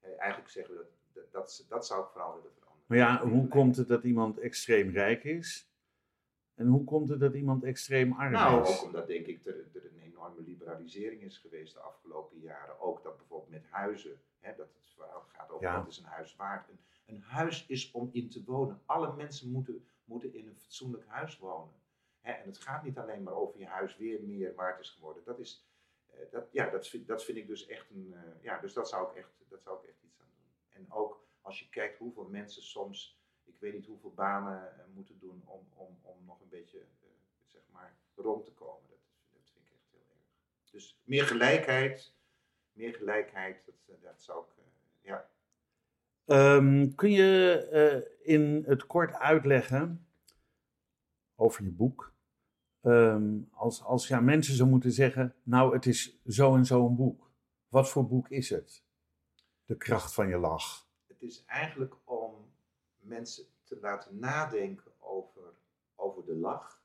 [0.00, 2.84] eigenlijk zeggen we dat, dat, dat, zou ik vooral willen veranderen.
[2.86, 5.70] Maar ja, hoe komt het dat iemand extreem rijk is?
[6.54, 8.68] En hoe komt het dat iemand extreem arm Nou, is?
[8.78, 12.80] ook omdat denk ik er, er een enorme liberalisering is geweest de afgelopen jaren.
[12.80, 15.78] Ook dat bijvoorbeeld met huizen, hè, dat het verhaal gaat over Ja.
[15.78, 16.68] wat is een huis waard.
[16.68, 18.80] Een, een huis is om in te wonen.
[18.86, 21.74] Alle mensen moeten, moeten in een fatsoenlijk huis wonen.
[22.20, 25.22] Hè, en het gaat niet alleen maar over je huis weer meer waard is geworden.
[25.24, 25.66] Dat is,
[26.06, 28.88] eh, dat, ja, dat vind, dat vind ik dus echt een, eh, ja, dus dat
[28.88, 30.01] zou ik echt, dat zou ik echt.
[30.72, 35.18] En ook als je kijkt hoeveel mensen soms, ik weet niet hoeveel banen eh, moeten
[35.18, 37.08] doen om, om, om nog een beetje, eh,
[37.46, 38.88] zeg maar, rond te komen.
[38.88, 38.98] Dat,
[39.52, 40.70] vind ik echt heel erg.
[40.70, 42.14] Dus meer gelijkheid,
[42.72, 44.64] meer gelijkheid, dat, eh, dat zou ik,
[45.00, 45.30] ja.
[46.24, 50.06] Ehm, kun je in het kort uitleggen
[51.34, 52.12] over je boek?
[52.80, 56.96] Ehm, als, als ja, mensen zo moeten zeggen, nou het is zo en zo een
[56.96, 57.30] boek.
[57.68, 58.84] Wat voor boek is het?
[59.72, 60.86] De kracht van je lach.
[61.06, 62.52] Het is eigenlijk om
[62.98, 65.54] mensen te laten nadenken over,
[65.94, 66.82] over de lach.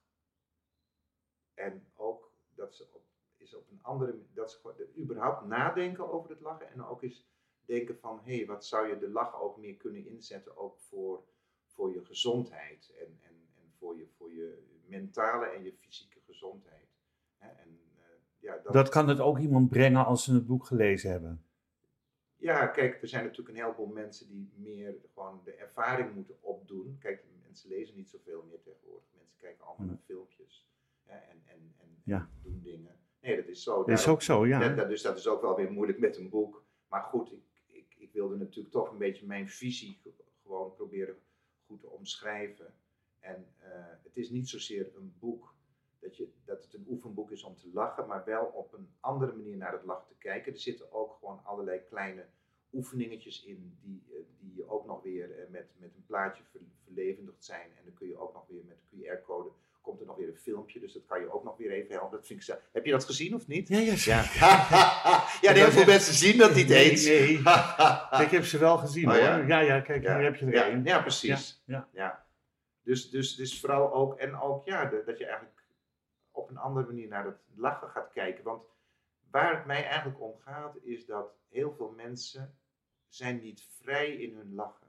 [1.54, 3.04] En ook dat ze op,
[3.38, 6.70] is op een andere dat ze überhaupt nadenken over het lachen.
[6.70, 7.28] En ook eens
[7.66, 11.24] denken van, hé, hey, wat zou je de lach ook meer kunnen inzetten, ook voor,
[11.66, 12.94] voor je gezondheid.
[13.00, 16.90] En, en, en voor, je, voor je mentale en je fysieke gezondheid.
[17.38, 18.04] En, eh,
[18.38, 21.47] ja, Dat kan het ook iemand brengen als ze het boek gelezen hebben.
[22.38, 26.98] Ja, kijk, er zijn natuurlijk een heleboel mensen die meer gewoon de ervaring moeten opdoen.
[27.00, 29.08] Kijk, mensen lezen niet zoveel meer tegenwoordig.
[29.16, 30.68] Mensen kijken allemaal naar filmpjes
[31.06, 32.30] hè, en, en, en Ja.
[32.44, 32.96] doen dingen.
[33.22, 33.84] Nee, dat is zo.
[33.84, 34.74] Dat is ook zo, ja.
[34.76, 36.64] dat- dus dat is ook wel weer moeilijk met een boek.
[36.88, 41.18] Maar goed, ik, ik, ik wilde natuurlijk toch een beetje mijn visie ge- gewoon proberen
[41.66, 42.74] goed te omschrijven.
[43.20, 43.70] En eh,
[44.04, 45.56] het is niet zozeer een boek
[46.00, 49.34] dat, je, dat het een oefenboek is om te lachen, maar wel op een andere
[49.34, 50.54] manier naar het lachen te kijken.
[50.54, 52.26] Er zitten ook gewoon allerlei kleine
[52.74, 57.46] oefeningetjes in die, eh, die ook nog weer eh, met, met een plaatje ver, verlevendigd
[57.46, 57.70] zijn.
[57.78, 59.50] En dan kun je ook nog weer met QR-code,
[59.82, 62.18] komt er nog weer een filmpje, dus dat kan je ook nog weer even helpen.
[62.18, 63.68] Dat vind ik zo- Heb je dat gezien of niet?
[63.68, 63.94] Ja, ja,
[64.40, 67.06] Ja, ja heel veel mensen zien dat niet Nee, eens.
[67.06, 67.38] nee.
[68.26, 69.22] Ik heb ze wel gezien Oh, hoor.
[69.24, 69.38] ja?
[69.38, 70.84] Ja, ja, kijk, Ja, hier heb je er ja, één.
[70.84, 71.62] ja, precies.
[71.66, 72.26] Ja, Ja.
[72.84, 75.57] Dus, dus, dus vooral ook, en ook ja, dat je eigenlijk
[76.48, 78.44] op een andere manier naar het lachen gaat kijken.
[78.44, 78.64] Want
[79.30, 82.58] waar het mij eigenlijk om gaat, is dat heel veel mensen
[83.08, 84.88] zijn niet vrij in hun lachen.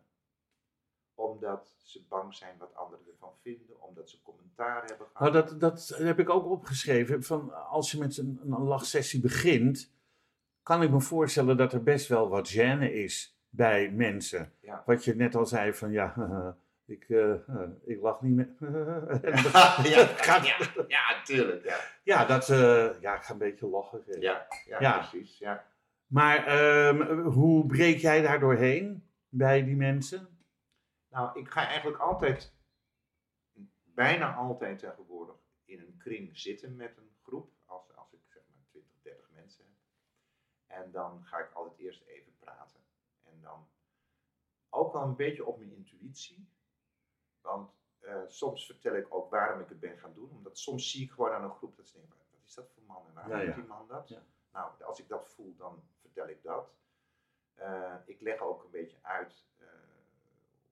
[1.15, 5.33] Omdat ze bang zijn wat anderen ervan vinden, omdat ze commentaar hebben gehad.
[5.33, 7.23] Nou, dat, dat heb ik ook opgeschreven.
[7.23, 9.93] Van als je met een, een lachsessie begint,
[10.63, 14.53] kan ik me voorstellen dat er best wel wat gêne is bij mensen.
[14.61, 14.83] Ja.
[14.87, 16.15] Wat je net al zei van ja,
[16.89, 17.35] ik, eh,
[17.85, 18.55] ik lach niet meer.
[19.91, 20.57] ja, gaat, ja,
[20.89, 21.65] ja, tuurlijk.
[21.65, 24.03] Ja, ja, dat, eh, ja, ik ga een beetje lachen.
[24.21, 24.99] ja, ja, Ja.
[24.99, 25.39] precies.
[25.39, 25.67] Ja.
[26.07, 30.39] Maar ehm, hoe breek jij daar doorheen bij die mensen?
[31.09, 32.55] Nou, ik ga eigenlijk altijd,
[33.85, 37.53] bijna altijd tegenwoordig, in een kring zitten met een groep.
[37.65, 39.75] Als, als ik zeg maar 20, 30 mensen heb.
[40.67, 42.81] En dan ga ik altijd eerst even praten.
[43.23, 43.69] En dan
[44.69, 46.49] ook wel een beetje op mijn intuïtie.
[47.49, 50.31] Want eh, soms vertel ik ook waarom ik het ben gaan doen.
[50.31, 52.83] Omdat soms zie ik gewoon aan een groep dat ze denken, wat is dat voor
[52.83, 54.21] man en waarom Ja, doet die man dat?
[54.53, 56.77] Nou, als ik dat voel, dan vertel ik dat.
[57.55, 59.67] Eh, ik leg ook een beetje uit eh,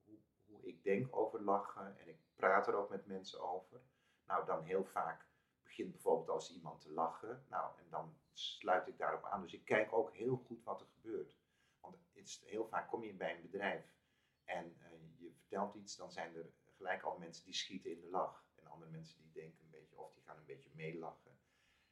[0.05, 3.81] hoe, hoe ik denk over lachen en ik praat er ook met mensen over.
[4.25, 5.27] Nou, dan heel vaak
[5.63, 7.45] begint bijvoorbeeld als iemand te lachen.
[7.49, 9.41] Nou, en dan sluit ik daarop aan.
[9.41, 11.37] Dus ik kijk ook heel goed wat er gebeurt.
[11.79, 13.95] Want het is, heel vaak kom je bij een bedrijf
[14.43, 14.77] en
[15.17, 18.45] je vertelt iets, dan zijn er gelijk al mensen die schieten in de lach.
[18.55, 21.31] En andere mensen die denken een beetje, of die gaan een beetje meelachen.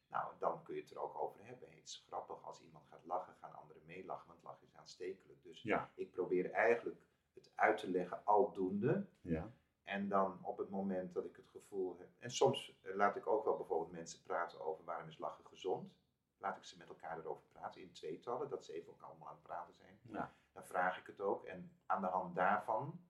[0.07, 1.69] Nou, dan kun je het er ook over hebben.
[1.71, 5.43] Het is grappig, als iemand gaat lachen, gaan anderen meelachen, want lachen is aanstekelijk.
[5.43, 5.91] Dus Ja.
[5.95, 6.99] ik probeer eigenlijk
[7.33, 9.07] het uit te leggen aldoende.
[9.21, 9.51] Ja.
[9.83, 12.09] En dan op het moment dat ik het gevoel heb.
[12.19, 15.93] En soms eh, laat ik ook wel bijvoorbeeld mensen praten over waarom is lachen gezond.
[16.37, 19.33] Laat ik ze met elkaar erover praten in tweetallen, dat ze even ook allemaal aan
[19.33, 19.99] het praten zijn.
[20.01, 20.33] Ja.
[20.53, 21.43] Dan vraag ik het ook.
[21.45, 23.04] En aan de hand daarvan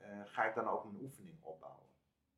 [0.00, 1.86] eh, ga ik dan ook een oefening opbouwen.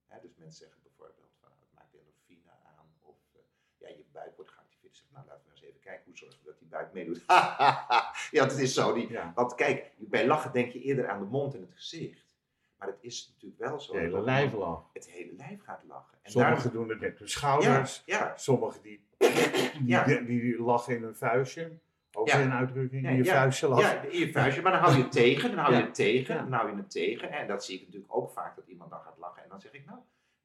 [0.06, 2.86] Hè, dus mensen zeggen bijvoorbeeld van het maakt endorfine aan.
[3.00, 3.40] Of eh,
[3.76, 4.92] ja, je buik wordt geactiveerd.
[4.92, 7.22] Ik zeg, nou laten we eens even kijken hoe zorgen we dat die buik meedoet.
[8.36, 8.92] ja, dat is zo.
[8.92, 9.32] Die, Ja.
[9.34, 12.30] want kijk, bij lachen denk je eerder aan de mond en het gezicht.
[12.76, 13.92] Maar het is natuurlijk wel zo.
[13.92, 14.90] Het hele dat lijf lach.
[14.92, 16.18] Het hele lijf gaat lachen.
[16.22, 18.02] En Sommigen daarom- doen het met hun schouders.
[18.06, 21.78] ja, Sommigen die, die, die, die lachen in hun vuistje.
[22.14, 22.40] Ook Ja.
[22.40, 23.32] een uitdrukking, in je ja.
[23.32, 24.62] vuistje ja, in je vuistje.
[24.62, 26.90] Maar dan hou je het tegen, dan hou je het tegen, dan hou je het
[26.90, 27.30] tegen.
[27.30, 29.42] En dat zie ik natuurlijk ook vaak, dat iemand dan gaat lachen.
[29.42, 29.98] En dan zeg ik, nou,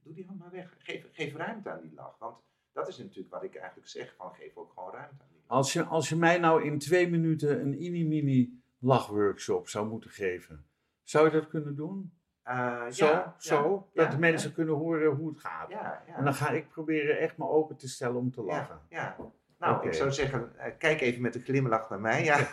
[0.03, 0.75] doe die hand maar weg.
[0.77, 2.15] Geef, geef ruimte aan die lach.
[2.19, 2.35] Want
[2.73, 5.57] dat is natuurlijk wat ik eigenlijk zeg, van geef ook gewoon ruimte aan die lach.
[5.57, 10.65] Als je, als je mij nou in twee minuten een mini-mini lachworkshop zou moeten geven,
[11.03, 12.11] zou je dat kunnen doen?
[12.43, 15.71] Eh, Zo, ja, zo, ja, dat ja, mensen kunnen horen hoe het gaat.
[16.15, 18.79] En dan ga ik proberen echt me open te stellen om te lachen.
[18.89, 19.31] Ja, ja.
[19.59, 22.23] Nou, ik zou zeggen, eh, kijk even met een glimlach naar mij.
[22.23, 22.37] Ja.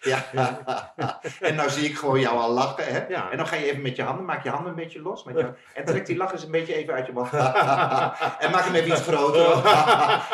[0.00, 0.24] ja.
[1.40, 2.84] en nou zie ik gewoon jou al lachen.
[2.84, 3.06] Hè?
[3.08, 3.30] Ja.
[3.30, 5.24] En dan ga je even met je handen, maak je handen een beetje los.
[5.24, 7.32] Met je, en trek die lach eens een beetje even uit je mond.
[7.32, 9.60] en maak hem even iets groter.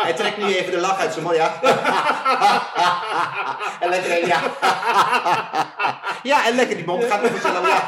[0.02, 1.36] Hij trekt nu even de lach uit zijn mond.
[1.36, 1.52] Ja.
[3.80, 4.40] en lekker, even, ja.
[6.22, 7.68] ja, en lekker die mond gaat er vanzelf.
[7.68, 7.84] Ja.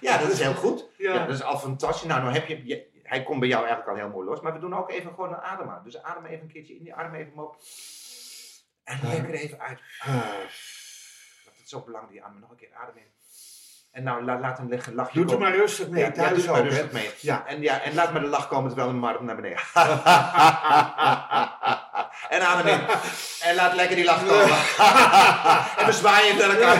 [0.00, 0.88] ja, dat is heel goed.
[0.96, 1.14] Ja.
[1.14, 2.08] Ja, dat is al fantastisch.
[2.08, 4.40] Nou, nou heb je- hij komt bij jou eigenlijk al heel mooi los.
[4.40, 6.94] Maar we doen ook even gewoon een adem Dus adem even een keertje in die
[6.94, 7.56] arm even op.
[8.84, 9.80] En lekker even uit.
[11.44, 12.40] Dat is zo belangrijk, die armen.
[12.40, 13.02] Nog een keer adem in.
[13.90, 15.48] En nou, la- laat hem liggen, lachje Doe er komen.
[15.48, 16.70] maar rustig mee Ja, ja, thuis doe maar ook, hè?
[16.70, 17.10] rustig mee.
[17.20, 17.46] Ja.
[17.46, 19.58] En, ja, en laat maar de lach komen terwijl hem arm naar beneden.
[22.30, 22.80] en adem in.
[23.48, 24.58] En laat lekker die lach komen.
[25.78, 26.78] en we zwaaien naar elkaar.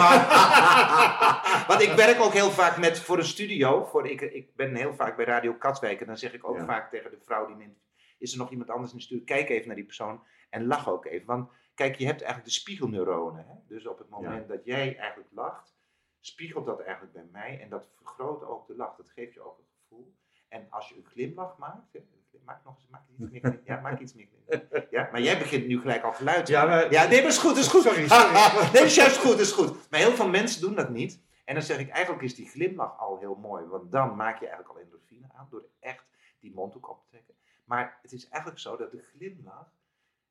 [1.68, 3.84] Want ik werk ook heel vaak met, voor een studio.
[3.84, 6.00] Voor, ik, ik ben heel vaak bij Radio Katwijk.
[6.00, 6.64] En dan zeg ik ook Ja.
[6.64, 7.74] vaak tegen de vrouw die me
[8.18, 9.24] is er nog iemand anders in de studio?
[9.24, 11.26] Kijk even naar die persoon en lach ook even.
[11.26, 13.46] Want kijk, je hebt eigenlijk de spiegelneuronen.
[13.46, 13.54] Hè?
[13.66, 15.74] Dus op het moment dat jij eigenlijk lacht,
[16.20, 17.60] spiegelt dat eigenlijk bij mij.
[17.60, 18.96] En dat vergroot ook de lach.
[18.96, 20.14] Dat geeft je ook een gevoel.
[20.50, 22.00] En als je een glimlach maakt, hè,
[22.44, 23.60] maak nog eens, maak iets meer.
[23.64, 24.28] Ja, maak iets meer.
[24.90, 27.38] Ja, maar jij begint nu gelijk al geluid te Ja, maar- ja, nee, maar is
[27.38, 27.82] goed, is goed.
[27.82, 28.32] Sorry, sorry.
[28.72, 29.90] nee, is juist goed, is goed.
[29.90, 31.20] Maar heel veel mensen doen dat niet.
[31.44, 33.64] En dan zeg ik, eigenlijk is die glimlach al heel mooi.
[33.64, 36.04] Want dan maak je eigenlijk al endorfine aan door echt
[36.40, 37.34] die mondhoek op te trekken.
[37.64, 39.72] Maar het is eigenlijk zo dat de glimlach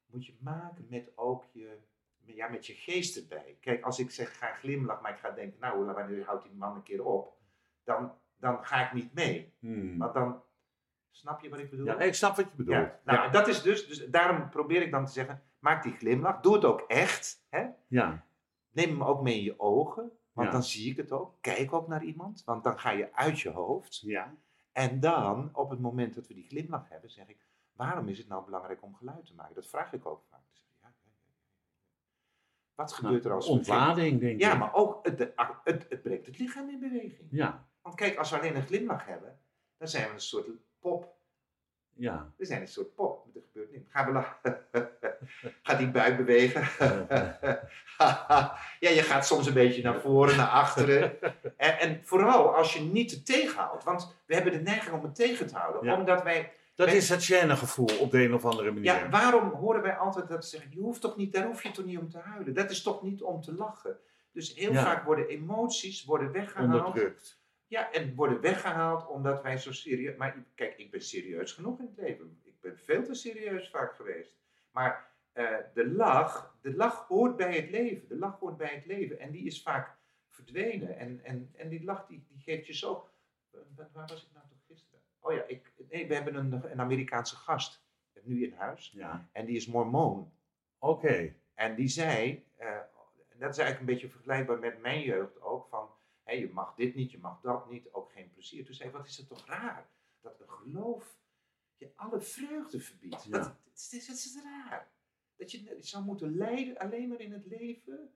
[0.05, 1.77] moet je maken met ook je,
[2.25, 3.57] ja, met je geest erbij.
[3.61, 6.75] Kijk, als ik zeg ga glimlach, maar ik ga denken, nou, wanneer houdt die man
[6.75, 7.37] een keer op?
[7.83, 9.53] Dan, dan ga ik niet mee.
[9.59, 9.97] Hmm.
[9.97, 10.41] Want dan,
[11.11, 11.85] snap je wat ik bedoel?
[11.85, 12.77] Ja, ik snap wat je bedoelt.
[12.77, 16.39] Ja, nou, dat is dus, dus, daarom probeer ik dan te zeggen, maak die glimlach,
[16.41, 17.45] doe het ook echt.
[17.49, 17.67] Hè?
[17.87, 18.23] ja.
[18.71, 20.53] Neem hem ook mee in je ogen, want Ja.
[20.53, 21.35] dan zie ik het ook.
[21.41, 23.99] Kijk ook naar iemand, want dan ga je uit je hoofd.
[23.99, 24.35] ja.
[24.71, 27.37] En dan, op het moment dat we die glimlach hebben, zeg ik,
[27.73, 29.55] waarom is het nou belangrijk om geluid te maken?
[29.55, 30.39] Dat vraag ik ook vaak.
[30.81, 30.91] Ja.
[32.75, 34.39] Wat gebeurt er als Ontlading, denk ik.
[34.39, 35.19] Ja, maar ook, het,
[35.63, 37.27] het, het brengt het lichaam in beweging.
[37.31, 39.39] Ja, Want kijk, als we alleen een glimlach hebben,
[39.77, 40.47] dan zijn we een soort
[40.79, 41.15] pop.
[41.95, 42.31] ja.
[42.37, 43.25] We zijn een soort pop.
[43.35, 43.91] Er gebeurt niks.
[43.91, 44.65] Gaan we lachen.
[45.63, 46.61] Gaat die buik bewegen?
[48.79, 51.11] ja, je gaat soms een beetje naar voren, naar achteren.
[51.57, 53.83] En, en vooral als je niet te tegenhoudt.
[53.83, 55.83] Want we hebben de neiging om het tegen te houden.
[55.83, 55.97] Ja.
[55.97, 56.51] Omdat wij...
[56.75, 57.23] Dat wij- is het
[57.59, 58.83] gevoel op de een of andere manier.
[58.93, 60.71] Ja, waarom horen wij altijd dat ze zeggen...
[60.73, 62.53] Je hoeft toch niet, daar hoef je toch niet om te huilen.
[62.53, 63.97] Dat is toch niet om te lachen.
[64.31, 64.83] Dus heel Ja.
[64.83, 66.73] vaak worden emoties worden weggehaald.
[66.85, 67.38] Onderdrukt.
[67.69, 70.15] Ja, en worden weggehaald omdat wij zo serieus...
[70.15, 72.39] Maar kijk, ik ben serieus genoeg in het leven.
[72.43, 74.31] Ik ben veel te serieus vaak geweest.
[74.71, 78.07] Maar eh, de lach, de lach hoort bij het leven.
[78.07, 79.19] De lach hoort bij het leven.
[79.19, 79.97] En die is vaak
[80.27, 80.97] verdwenen.
[80.97, 83.09] En, en, en die lach, die, die geeft je zo...
[83.75, 84.99] Waar, was ik nou toch gisteren?
[85.19, 87.83] Oh ja, ik, nee, we hebben een, een Amerikaanse gast.
[88.23, 88.91] Nu in huis.
[88.91, 89.29] Ja.
[89.31, 90.31] En die is mormoon.
[90.79, 91.33] Oké.
[91.53, 92.67] En die zei, eh,
[93.29, 95.78] en dat is eigenlijk een beetje vergelijkbaar met mijn jeugd ook, van
[96.37, 98.65] je mag dit niet, je mag dat niet, ook geen plezier.
[98.65, 99.89] Toen zei hij, wat is het toch raar
[100.21, 101.17] dat een geloof
[101.77, 103.23] je alle vreugde verbiedt.
[103.23, 103.37] Ja.
[103.37, 104.91] Dat, het, is, het is raar.
[105.35, 108.13] Dat je zou moeten lijden alleen maar in het leven,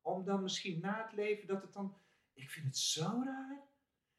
[0.00, 1.96] om dan misschien na het leven dat het dan,
[2.32, 3.66] ik vind het zo raar.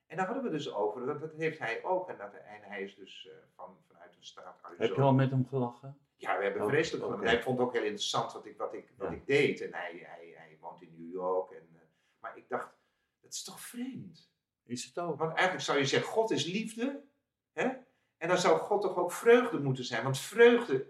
[0.06, 2.10] En daar hadden we dus over, dat, dat heeft hij ook.
[2.10, 4.88] En, dat, en hij is dus eh, van, vanuit een staat Arizona.
[4.88, 5.98] Heb je al met hem gelachen?
[6.16, 7.24] Ja, we hebben Oké, vreselijk.
[7.24, 9.62] Hij vond het ook heel interessant wat ik, wat ik, wat ik deed.
[9.62, 11.52] En hij, hij, hij woont in New York.
[11.52, 11.82] En, eh,
[12.20, 12.79] maar ik dacht,
[13.30, 14.30] dat is toch vreemd?
[14.66, 15.18] Is het ook?
[15.18, 17.04] Want eigenlijk zou je zeggen, God is liefde.
[17.54, 17.68] Hè?
[18.18, 20.04] En dan zou God toch ook vreugde moeten zijn.
[20.04, 20.88] Want vreugde,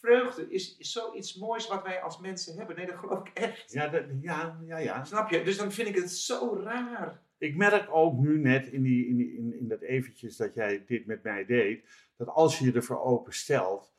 [0.00, 2.76] vreugde is, is zoiets moois wat wij als mensen hebben.
[2.76, 3.72] Nee, dat geloof ik echt.
[3.72, 5.04] Ja, dat, ja, ja, ja.
[5.04, 5.42] Snap je?
[5.42, 7.22] Dus dan vind ik het zo raar.
[7.38, 10.84] Ik merk ook nu net in, die, in, die, in, in dat eventjes dat jij
[10.86, 11.84] dit met mij deed,
[12.16, 13.94] dat als je je ervoor open stelt,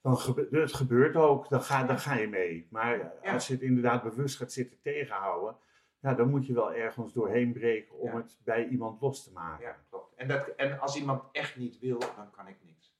[0.00, 2.66] dan gebe het gebeurt ook, dan ga, dan ga je mee.
[2.70, 5.56] Maar als je het inderdaad bewust gaat zitten tegenhouden,
[6.02, 8.16] ja, dan moet je wel ergens doorheen breken om Ja.
[8.16, 9.64] het bij iemand los te maken.
[9.64, 10.14] Ja, klopt.
[10.16, 12.94] En, dat, en als iemand echt niet wil, dan kan ik niks.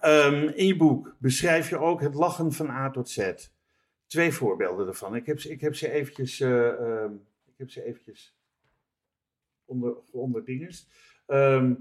[0.00, 3.32] Ehm, in je boek beschrijf je ook het lachen van A tot Z.
[4.06, 5.14] Twee voorbeelden ervan.
[5.14, 7.12] Ik heb ze, ik heb ze eventjes, ehm,
[7.44, 8.36] ik heb ze eventjes
[9.64, 10.88] onder, onder dinges.
[11.26, 11.74] Ehm,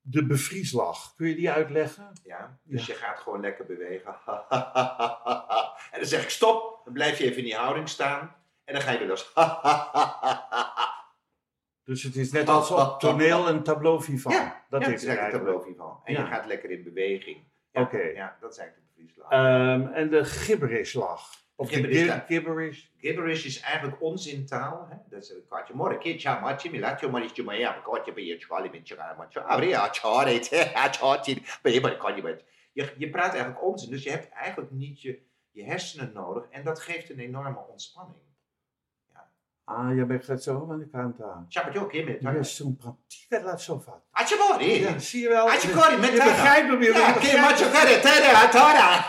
[0.00, 2.12] de bevrieslach, kun je die uitleggen?
[2.22, 4.14] Ja, dus je gaat gewoon lekker bewegen.
[5.92, 8.34] en dan zeg ik stop, dan blijf je even in die houding staan.
[8.70, 9.32] En dan ga je weer los.
[11.84, 14.34] Dus het is net als op toneel een tableau vivant.
[14.34, 15.44] Ja, dat ja, is het eigenlijk eigenlijk.
[15.44, 16.00] tableau vivant.
[16.04, 16.20] En Ja.
[16.20, 17.44] je gaat lekker in beweging.
[17.70, 17.98] Ja, Oké.
[17.98, 19.30] Ja, dat is eigenlijk de bevrieslag.
[19.30, 21.38] Ehm, en de gibberislach.
[21.56, 22.84] Of Gibberish, gibberish.
[22.96, 24.86] Gibberish is eigenlijk onzintaal.
[24.90, 24.96] Hè?
[25.08, 25.74] Dat is een kaartje.
[25.74, 27.08] Morgen, kitja, matje, milatje,
[27.42, 29.68] maar ja, kaartje bij je charlie met je matje.
[29.68, 30.48] Ja, charlie,
[31.62, 32.44] bij je, maar kan je met.
[32.72, 36.64] Je, je praat eigenlijk onzin, dus je hebt eigenlijk niet je, je hersenen nodig en
[36.64, 38.29] dat geeft een enorme ontspanning.
[39.70, 41.46] Ah, jij bent het zo aan de kant aan.
[41.48, 44.00] Ciao, oké, met Je is zo'n praktijk, laat zo vaak.
[44.10, 45.50] Atje, Ja, zie je wel.
[45.50, 46.92] Als je Corrie met je begrijpt weer.
[46.92, 47.74] Ja, je oké, matje, hem.
[47.74, 48.88] verder, verder, atora.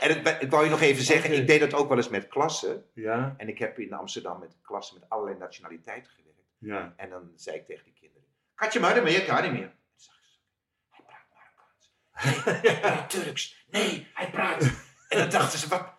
[0.00, 2.28] En het, ik wou je nog even zeggen, ik deed dat ook wel eens met
[2.28, 2.84] klassen.
[2.94, 6.40] Ja, En ik heb in Amsterdam met klassen met allerlei nationaliteiten gewerkt.
[6.58, 6.92] ja.
[6.96, 9.62] En dan zei ik tegen die kinderen: Katje maar meer, kan niet meer.
[9.62, 10.38] En toen zag ze,
[10.90, 12.62] hij praat Marokkaans.
[12.62, 13.64] Nee, hij praat Turks.
[13.70, 14.62] Nee, hij praat.
[15.08, 15.92] En dan dachten ze: wat,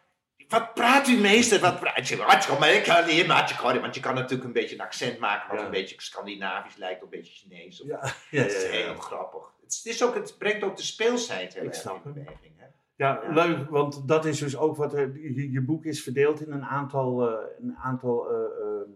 [0.49, 1.59] wat praat u meester?
[1.59, 2.15] Wat praat je?
[2.59, 3.79] Maar ik kan niet, maar.
[3.81, 5.65] Want je kan natuurlijk een beetje een accent maken wat Ja.
[5.65, 7.81] een beetje Scandinavisch lijkt, of een beetje Chinees.
[7.81, 7.99] Of, Ja,
[8.31, 9.43] ja, Het is heel grappig.
[9.61, 12.53] Het, is, ook, het brengt ook de speelsheid heel Ik erg snap in beweging.
[12.57, 12.65] Hè?
[12.95, 16.51] Ja, leuk, want dat is dus ook wat er, je, je boek is verdeeld in
[16.51, 18.87] een aantal, eh, een aantal eh, eh,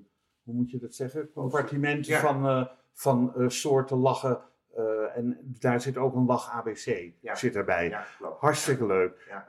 [0.43, 4.41] hoe moet je dat zeggen, compartimenten van, van soorten lachen.
[5.15, 7.35] en daar zit ook een lach ABC Ja.
[7.35, 7.97] zit erbij.
[8.39, 9.27] Hartstikke leuk.
[9.29, 9.43] Ja.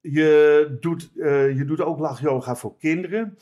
[0.00, 3.38] Je, doet, eh, je doet ook lachyoga voor kinderen.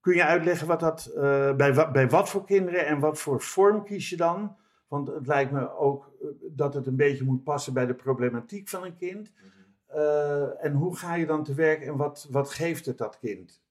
[0.00, 3.84] Kun je uitleggen wat dat, eh, bij, bij wat voor kinderen en wat voor vorm
[3.84, 4.56] kies je dan?
[4.88, 8.68] Want het lijkt me ook eh, dat het een beetje moet passen bij de problematiek
[8.68, 9.32] van een kind.
[9.34, 9.50] Mhm.
[10.58, 13.62] En hoe ga je dan te werk en wat, wat geeft het dat kind?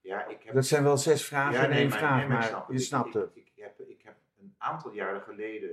[0.00, 2.68] Ja, ik heb Dat zijn wel zes vragen in één maar- vraag, nee, maar, snap
[2.70, 3.30] je Ik- snapt het.
[3.34, 5.70] Ik, heb, ik heb een aantal jaren geleden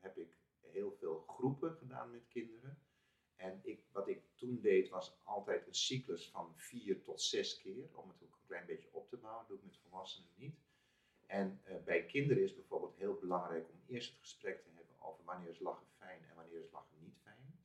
[0.00, 0.28] heb ik
[0.72, 2.78] heel veel groepen gedaan met kinderen.
[3.36, 7.88] En ik, wat ik toen deed was altijd een cyclus van vier tot zes keer.
[7.94, 9.40] Om het ook een klein beetje op te bouwen.
[9.40, 10.58] Dat doe ik met volwassenen niet.
[11.26, 15.24] En eh, bij kinderen is bijvoorbeeld heel belangrijk om eerst het gesprek te hebben over
[15.24, 17.58] wanneer is lachen fijn en wanneer is lachen niet fijn.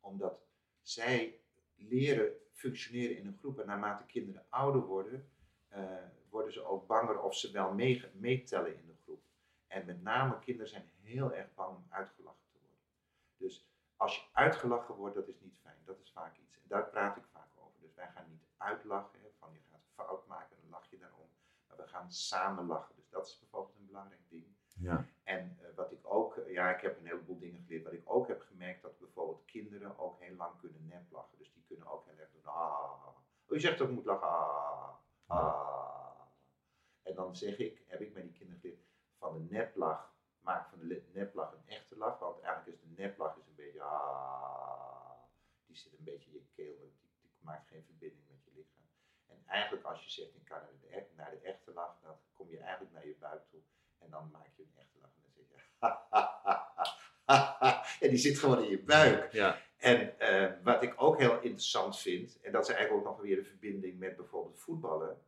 [0.00, 0.40] Omdat
[0.82, 1.40] zij
[1.74, 5.28] leren functioneren in een groep en naarmate kinderen ouder worden,
[5.68, 9.22] eh, worden ze ook banger of ze wel mee- meetellen in de groep.
[9.66, 12.78] En met name kinderen zijn heel erg bang om uitgelachen te worden.
[13.36, 13.66] Dus
[14.02, 15.82] als je uitgelachen wordt, dat is niet fijn.
[15.84, 16.56] Dat is vaak iets.
[16.56, 17.80] En daar praat ik vaak over.
[17.80, 20.90] Dus wij gaan niet uitlachen, hè, van je gaat een fout maken en dan lach
[20.90, 21.28] je daarom.
[21.66, 22.94] Maar we gaan samen lachen.
[22.96, 24.46] Dus dat is bijvoorbeeld een belangrijk ding.
[24.78, 25.06] Ja.
[25.22, 27.84] En eh, wat ik ook, eh, ja, ik heb een heleboel dingen geleerd.
[27.84, 31.38] Wat ik ook heb gemerkt, dat bijvoorbeeld kinderen ook heel lang kunnen neplachen.
[31.38, 32.44] Dus die kunnen ook heel erg doen.
[32.44, 33.06] Ah.
[33.06, 33.14] Oh,
[33.46, 34.28] je zegt ook moet lachen.
[34.28, 34.94] Ah.
[35.26, 36.20] Ah.
[37.02, 38.80] En dan zeg ik, heb ik met die kinderen geleerd,
[39.18, 42.18] van de neplach, maak van de neplach een echte lach.
[42.18, 43.51] Want eigenlijk is de neplach is een
[45.66, 48.88] Die zit een beetje in je keel, die, die maakt geen verbinding met je lichaam.
[49.26, 52.16] En eigenlijk als je zegt, ik kan naar de, e- naar de echte lach, dan
[52.32, 53.60] kom je eigenlijk naar je buik toe.
[53.98, 55.14] En dan maak je een echte lach.
[55.14, 55.56] En dan zeg je,
[58.06, 59.32] en die zit gewoon in je buik.
[59.32, 59.60] Ja.
[59.76, 63.36] En eh, wat ik ook heel interessant vind, en dat is eigenlijk ook nog weer
[63.36, 65.22] de verbinding met bijvoorbeeld voetballen.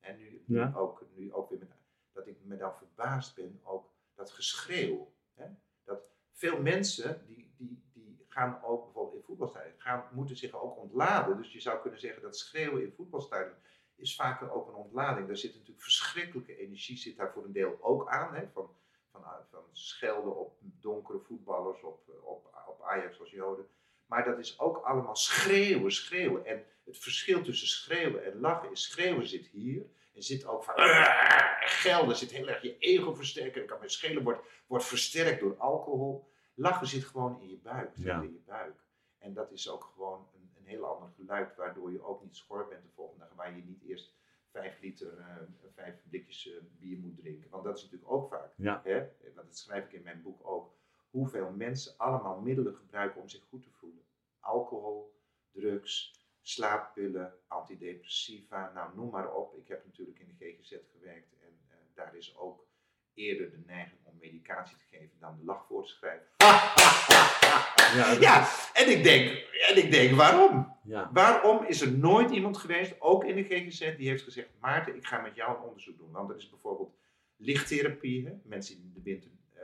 [0.00, 0.42] En nu,
[0.74, 1.68] ook, nu ook weer met,
[2.12, 5.12] dat ik me dan verbaasd ben, ook dat geschreeuw.
[5.34, 5.46] Hè?
[5.84, 6.00] Dat
[6.32, 7.35] veel mensen, die
[8.36, 11.36] gaan ook bijvoorbeeld in voetbalstadion, gaan, moeten zich ook ontladen.
[11.36, 13.56] Dus je zou kunnen zeggen dat schreeuwen in voetbalstadion
[13.96, 15.26] is vaker ook een ontlading.
[15.26, 18.34] Daar zit natuurlijk verschrikkelijke energie, zit daar voor een deel ook aan.
[18.34, 18.48] Hè?
[18.52, 18.70] Van,
[19.10, 23.68] van, van schelden op donkere voetballers, op, op, op Ajax als Joden.
[24.06, 26.46] Maar dat is ook allemaal schreeuwen, schreeuwen.
[26.46, 29.82] En het verschil tussen schreeuwen en lachen is schreeuwen zit hier.
[30.14, 30.74] En zit ook van
[31.82, 33.60] gelden, zit heel erg je ego versterken.
[33.60, 36.34] En kan met schelen wordt, wordt versterkt door alcohol.
[36.58, 38.20] Lachen zit gewoon in je buik, zit Ja.
[38.22, 38.84] in je buik.
[39.18, 42.66] En dat is ook gewoon een, een heel ander geluid, waardoor je ook niet schor
[42.68, 43.34] bent de volgende dag.
[43.34, 44.14] Waar je niet eerst
[44.50, 45.36] vijf liter, eh,
[45.74, 47.50] vijf blikjes eh, bier moet drinken.
[47.50, 48.52] Want dat is natuurlijk ook vaak.
[48.56, 48.80] Ja.
[48.84, 48.98] Hè?
[49.34, 50.74] Want dat schrijf ik in mijn boek ook.
[51.10, 54.04] Hoeveel mensen allemaal middelen gebruiken om zich goed te voelen.
[54.40, 55.20] Alcohol,
[55.52, 59.54] drugs, slaappillen, antidepressiva, nou noem maar op.
[59.56, 62.65] Ik heb natuurlijk in de GGZ gewerkt en eh, daar is ook
[63.16, 66.26] eerder de neiging om medicatie te geven dan de lach voor te schrijven.
[67.96, 69.30] Ja, Ja, is- en ik denk,
[69.68, 70.76] en ik denk waarom?
[70.84, 71.10] ja.
[71.12, 75.06] Waarom is er nooit iemand geweest, ook in de GGZ, die heeft gezegd: Maarten, ik
[75.06, 76.10] ga met jou een onderzoek doen.
[76.10, 76.94] Want er is bijvoorbeeld
[77.36, 78.26] lichttherapie.
[78.26, 78.32] Hè?
[78.44, 79.62] Mensen die in de winter eh,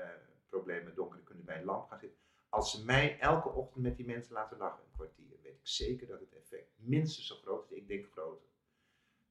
[0.48, 2.18] problemen met donker kunnen bij een lamp gaan zitten.
[2.48, 6.06] Als ze mij elke ochtend met die mensen laten lachen, een kwartier, weet ik zeker
[6.06, 7.76] dat het effect minstens zo groot is.
[7.76, 8.46] Ik denk groter.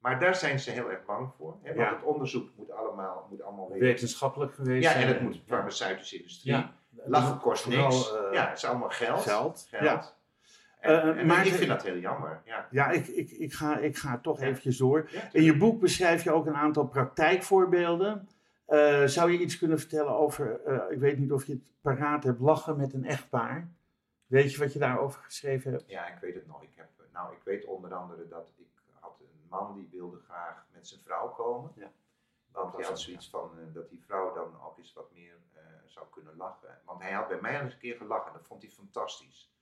[0.01, 1.57] Maar daar zijn ze heel erg bang voor.
[1.61, 1.73] Hè?
[1.75, 1.95] Want Ja.
[1.95, 3.79] het onderzoek moet allemaal, moet allemaal weer.
[3.79, 5.03] Wetenschappelijk geweest Ja, zijn.
[5.03, 6.53] en het moet farmaceutische industrie.
[6.53, 6.73] Ja.
[7.05, 8.13] Lachen kost Vooral, niks.
[8.15, 9.21] eh, ja, het is allemaal geld.
[9.21, 9.65] geld.
[9.69, 9.83] Geld.
[9.83, 10.03] Ja.
[10.79, 12.41] En, Eh, en maar- ik vind dat heel jammer.
[12.45, 12.67] Ja.
[12.71, 14.45] Ja, ik, ik, ik, ga, ik ga toch Ja.
[14.45, 15.09] eventjes door.
[15.11, 18.29] Ja, In je boek beschrijf je ook een aantal praktijkvoorbeelden.
[18.65, 20.59] Eh, zou je iets kunnen vertellen over,
[20.91, 23.67] ik weet niet of je het paraat hebt, lachen met een echtpaar?
[24.27, 25.83] Weet je wat je daarover geschreven hebt?
[25.87, 26.63] Ja, ik weet het nog.
[26.63, 28.65] Ik, heb, nou, ik weet onder andere dat ik
[29.51, 31.71] man die wilde graag met zijn vrouw komen.
[31.75, 31.91] Ja.
[32.51, 35.63] Want hij had zoiets van eh, dat die vrouw dan ook eens wat meer eh,
[35.85, 36.81] zou kunnen lachen.
[36.85, 38.33] Want hij had bij mij al eens een keer gelachen.
[38.33, 39.53] Dat vond hij fantastisch.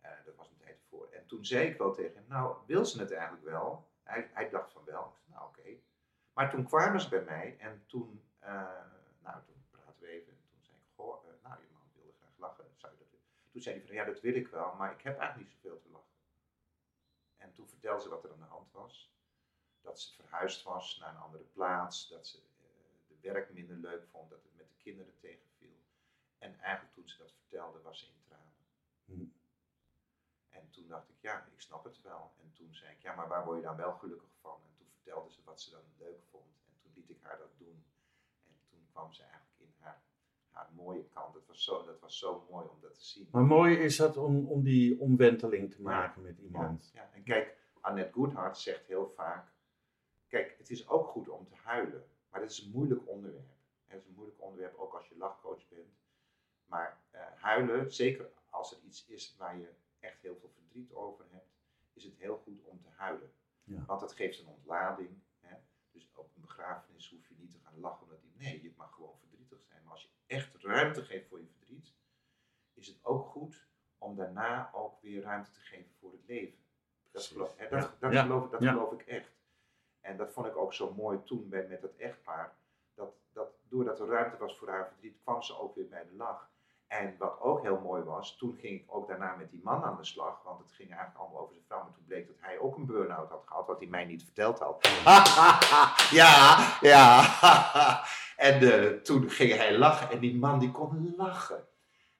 [0.00, 1.08] Eh, dat was een tijd ervoor.
[1.10, 3.88] En toen zei ik wel tegen hem, nou, wil ze het eigenlijk wel?
[4.02, 5.06] Hij, hij dacht van wel.
[5.06, 5.68] Ik zei, nou, oké.
[6.32, 8.22] Maar toen kwamen ze bij mij en toen,
[9.20, 10.32] nou, toen praten we even.
[10.32, 12.64] En toen zei ik, goh, nou, je man wilde graag lachen.
[12.74, 13.26] Zou je dat willen?
[13.50, 15.78] Toen zei hij van, ja, dat wil ik wel, maar ik heb eigenlijk niet zoveel
[15.78, 16.14] te lachen.
[17.36, 19.13] En toen vertelde ze wat er aan de hand was.
[19.84, 22.08] Dat ze verhuisd was naar een andere plaats.
[22.08, 22.68] Dat ze eh,
[23.08, 24.30] de werk minder leuk vond.
[24.30, 25.76] Dat het met de kinderen tegenviel.
[26.38, 28.54] En eigenlijk toen ze dat vertelde, was ze in tranen.
[29.04, 29.24] Hm.
[30.48, 32.32] En toen dacht ik, ja, ik snap het wel.
[32.40, 34.60] En toen zei ik, ja, maar waar word je dan wel gelukkig van?
[34.64, 36.52] En toen vertelde ze wat ze dan leuk vond.
[36.66, 37.84] En toen liet ik haar dat doen.
[38.46, 40.02] En toen kwam ze eigenlijk in haar,
[40.50, 41.34] haar mooie kant.
[41.34, 43.28] Dat was, zo, dat was zo mooi om dat te zien.
[43.30, 46.90] Maar mooi is dat om, om die omwenteling te maken met iemand.
[46.94, 49.53] Ja, en kijk, Annette Goodhart zegt heel vaak:
[50.34, 53.50] Kijk, het is ook goed om te huilen, maar dat is een moeilijk onderwerp.
[53.86, 55.98] Het is een moeilijk onderwerp, ook als je lachcoach bent.
[56.66, 59.68] Maar eh, huilen, zeker als er iets is waar je
[60.00, 61.50] echt heel veel verdriet over hebt,
[61.92, 63.32] is het heel goed om te huilen.
[63.64, 63.84] Ja.
[63.86, 65.18] Want dat geeft een ontlading.
[65.40, 65.56] Hè?
[65.90, 68.02] Dus op een begrafenis hoef je niet te gaan lachen.
[68.02, 69.82] Omdat die, nee, je mag gewoon verdrietig zijn.
[69.82, 71.92] Maar als je echt ruimte geeft voor je verdriet,
[72.72, 73.66] is het ook goed
[73.98, 76.58] om daarna ook weer ruimte te geven voor het leven.
[77.02, 77.32] Dat, Precies.
[77.32, 77.96] geloof, hè, dat, Ja.
[77.98, 78.22] dat, Ja.
[78.22, 78.72] Geloof, dat Ja.
[78.72, 79.32] geloof ik echt.
[80.04, 82.56] En dat vond ik ook zo mooi toen bij, met dat echtpaar.
[82.94, 86.16] Dat, dat doordat er ruimte was voor haar verdriet, kwam ze ook weer bij de
[86.16, 86.50] lach.
[86.86, 89.96] En wat ook heel mooi was, toen ging ik ook daarna met die man aan
[89.96, 90.42] de slag.
[90.42, 91.82] Want het ging eigenlijk allemaal over zijn vrouw.
[91.82, 94.58] Maar toen bleek dat hij ook een burn-out had gehad, wat hij mij niet verteld
[94.58, 94.86] had.
[96.20, 97.24] ja, ja.
[98.36, 101.66] en eh, toen ging hij lachen en die man die kon lachen.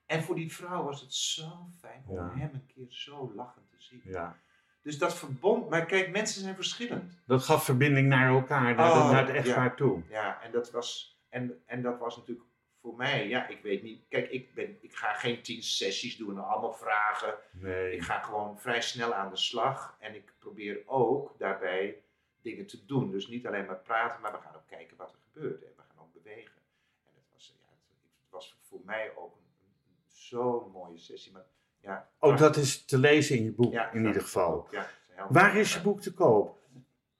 [0.06, 2.30] En voor die vrouw was het zo fijn om Ja.
[2.34, 4.00] hem een keer zo lachend te zien.
[4.04, 4.36] Ja.
[4.84, 7.12] Dus dat verbond, maar kijk, mensen zijn verschillend.
[7.26, 9.74] Dat gaf verbinding naar elkaar, naar, de- Oh, naar het echtpaar ja.
[9.74, 10.02] toe.
[10.08, 12.46] Ja, en dat was, en, en dat was natuurlijk
[12.80, 14.02] voor mij, ja, ik weet niet.
[14.08, 17.34] Kijk, ik, ben, ik ga geen tien sessies doen en allemaal vragen.
[17.50, 17.92] Nee.
[17.94, 19.96] Ik ga gewoon vrij snel aan de slag.
[19.98, 22.02] En ik probeer ook daarbij
[22.42, 23.10] dingen te doen.
[23.10, 25.62] Dus niet alleen maar praten, maar we gaan ook kijken wat er gebeurt.
[25.62, 26.60] En we gaan ook bewegen.
[27.06, 27.78] En het was, ja, het,
[28.22, 29.42] het was voor mij ook een,
[29.88, 31.32] een zo'n mooie sessie.
[31.32, 31.44] Maar,
[31.84, 34.68] ja, Ook dat is te lezen in je boek, ja, in ieder geval.
[34.70, 36.62] ja, is Waar is je boek te koop?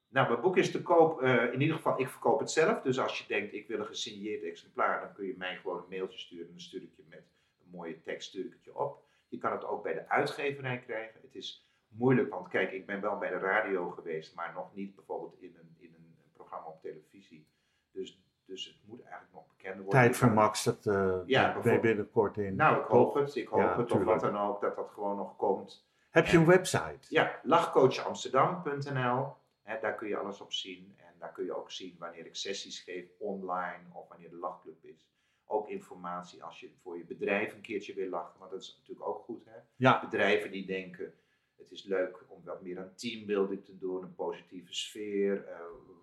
[0.09, 1.23] Nou, mijn boek is te koop.
[1.23, 2.83] eh, in ieder geval, ik verkoop het zelf.
[2.83, 5.89] Dus als je denkt, ik wil een gesigneerd exemplaar, dan kun je mij gewoon een
[5.89, 6.45] mailtje sturen.
[6.47, 7.19] En dan stuur ik je met
[7.65, 9.03] een mooie tekst stuur ik het je op.
[9.29, 11.21] Je kan het ook bij de uitgeverij krijgen.
[11.23, 14.95] Het is moeilijk, want kijk, ik ben wel bij de radio geweest, maar nog niet
[14.95, 17.47] bijvoorbeeld in een, in een programma op televisie.
[17.91, 20.01] Dus, dus het moet eigenlijk nog bekender worden.
[20.01, 22.55] Tijd voor Max, dat eh Ja, binnenkort in.
[22.57, 23.37] Nou, ik hoop het.
[23.37, 23.93] Ik hoop Ja, het.
[23.93, 25.87] Of wat dan ook, dat dat gewoon nog komt.
[26.11, 26.99] Heb je een website?
[27.09, 29.33] Ja, lachcoachamsterdam.nl.
[29.81, 30.95] Daar kun je alles op zien.
[30.97, 34.85] En daar kun je ook zien wanneer ik sessies geef online of wanneer de lachclub
[34.85, 35.09] is.
[35.47, 38.39] Ook informatie als je voor je bedrijf een keertje wil lachen.
[38.39, 39.45] Want dat is natuurlijk ook goed.
[39.45, 39.57] Hè?
[39.77, 40.01] Ja.
[40.01, 41.15] Bedrijven die denken,
[41.57, 44.03] het is leuk om wat meer aan teambuilding te doen.
[44.03, 45.61] Een positieve sfeer, eh,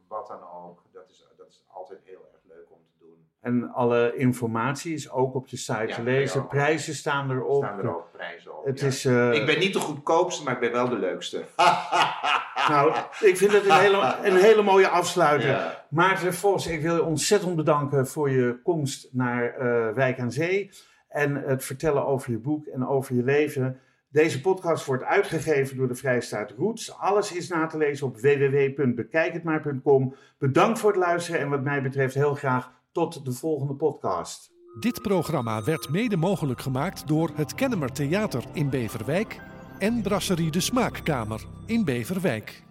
[0.07, 0.83] wat dan ook.
[0.91, 3.27] Dat is, is altijd heel erg leuk om te doen.
[3.41, 6.47] En alle informatie is ook op je site Ja, te lezen.
[6.47, 7.63] Prijzen staan erop.
[7.63, 8.65] Staan er ook prijzen op.
[8.65, 8.87] Het ja.
[8.87, 11.43] is, eh, Ik ben niet de goedkoopste, maar ik ben wel de leukste.
[12.67, 15.49] Nou, ik vind het een hele, een hele mooie afsluiter.
[15.49, 15.85] Ja.
[15.89, 20.69] Maarten Vos, ik wil je ontzettend bedanken voor je komst naar eh, Wijk aan Zee.
[21.09, 23.79] En het vertellen over je boek en over je leven.
[24.11, 26.97] Deze podcast wordt uitgegeven door de Vrijstaat Roots.
[26.97, 30.15] Alles is na te lezen op www.bekijkhetmaar.com.
[30.37, 34.51] Bedankt voor het luisteren en wat mij betreft heel graag tot de volgende podcast.
[34.79, 39.39] Dit programma werd mede mogelijk gemaakt door het Kennemer Theater in Beverwijk
[39.79, 42.63] en Brasserie de Smaakkamer in Beverwijk.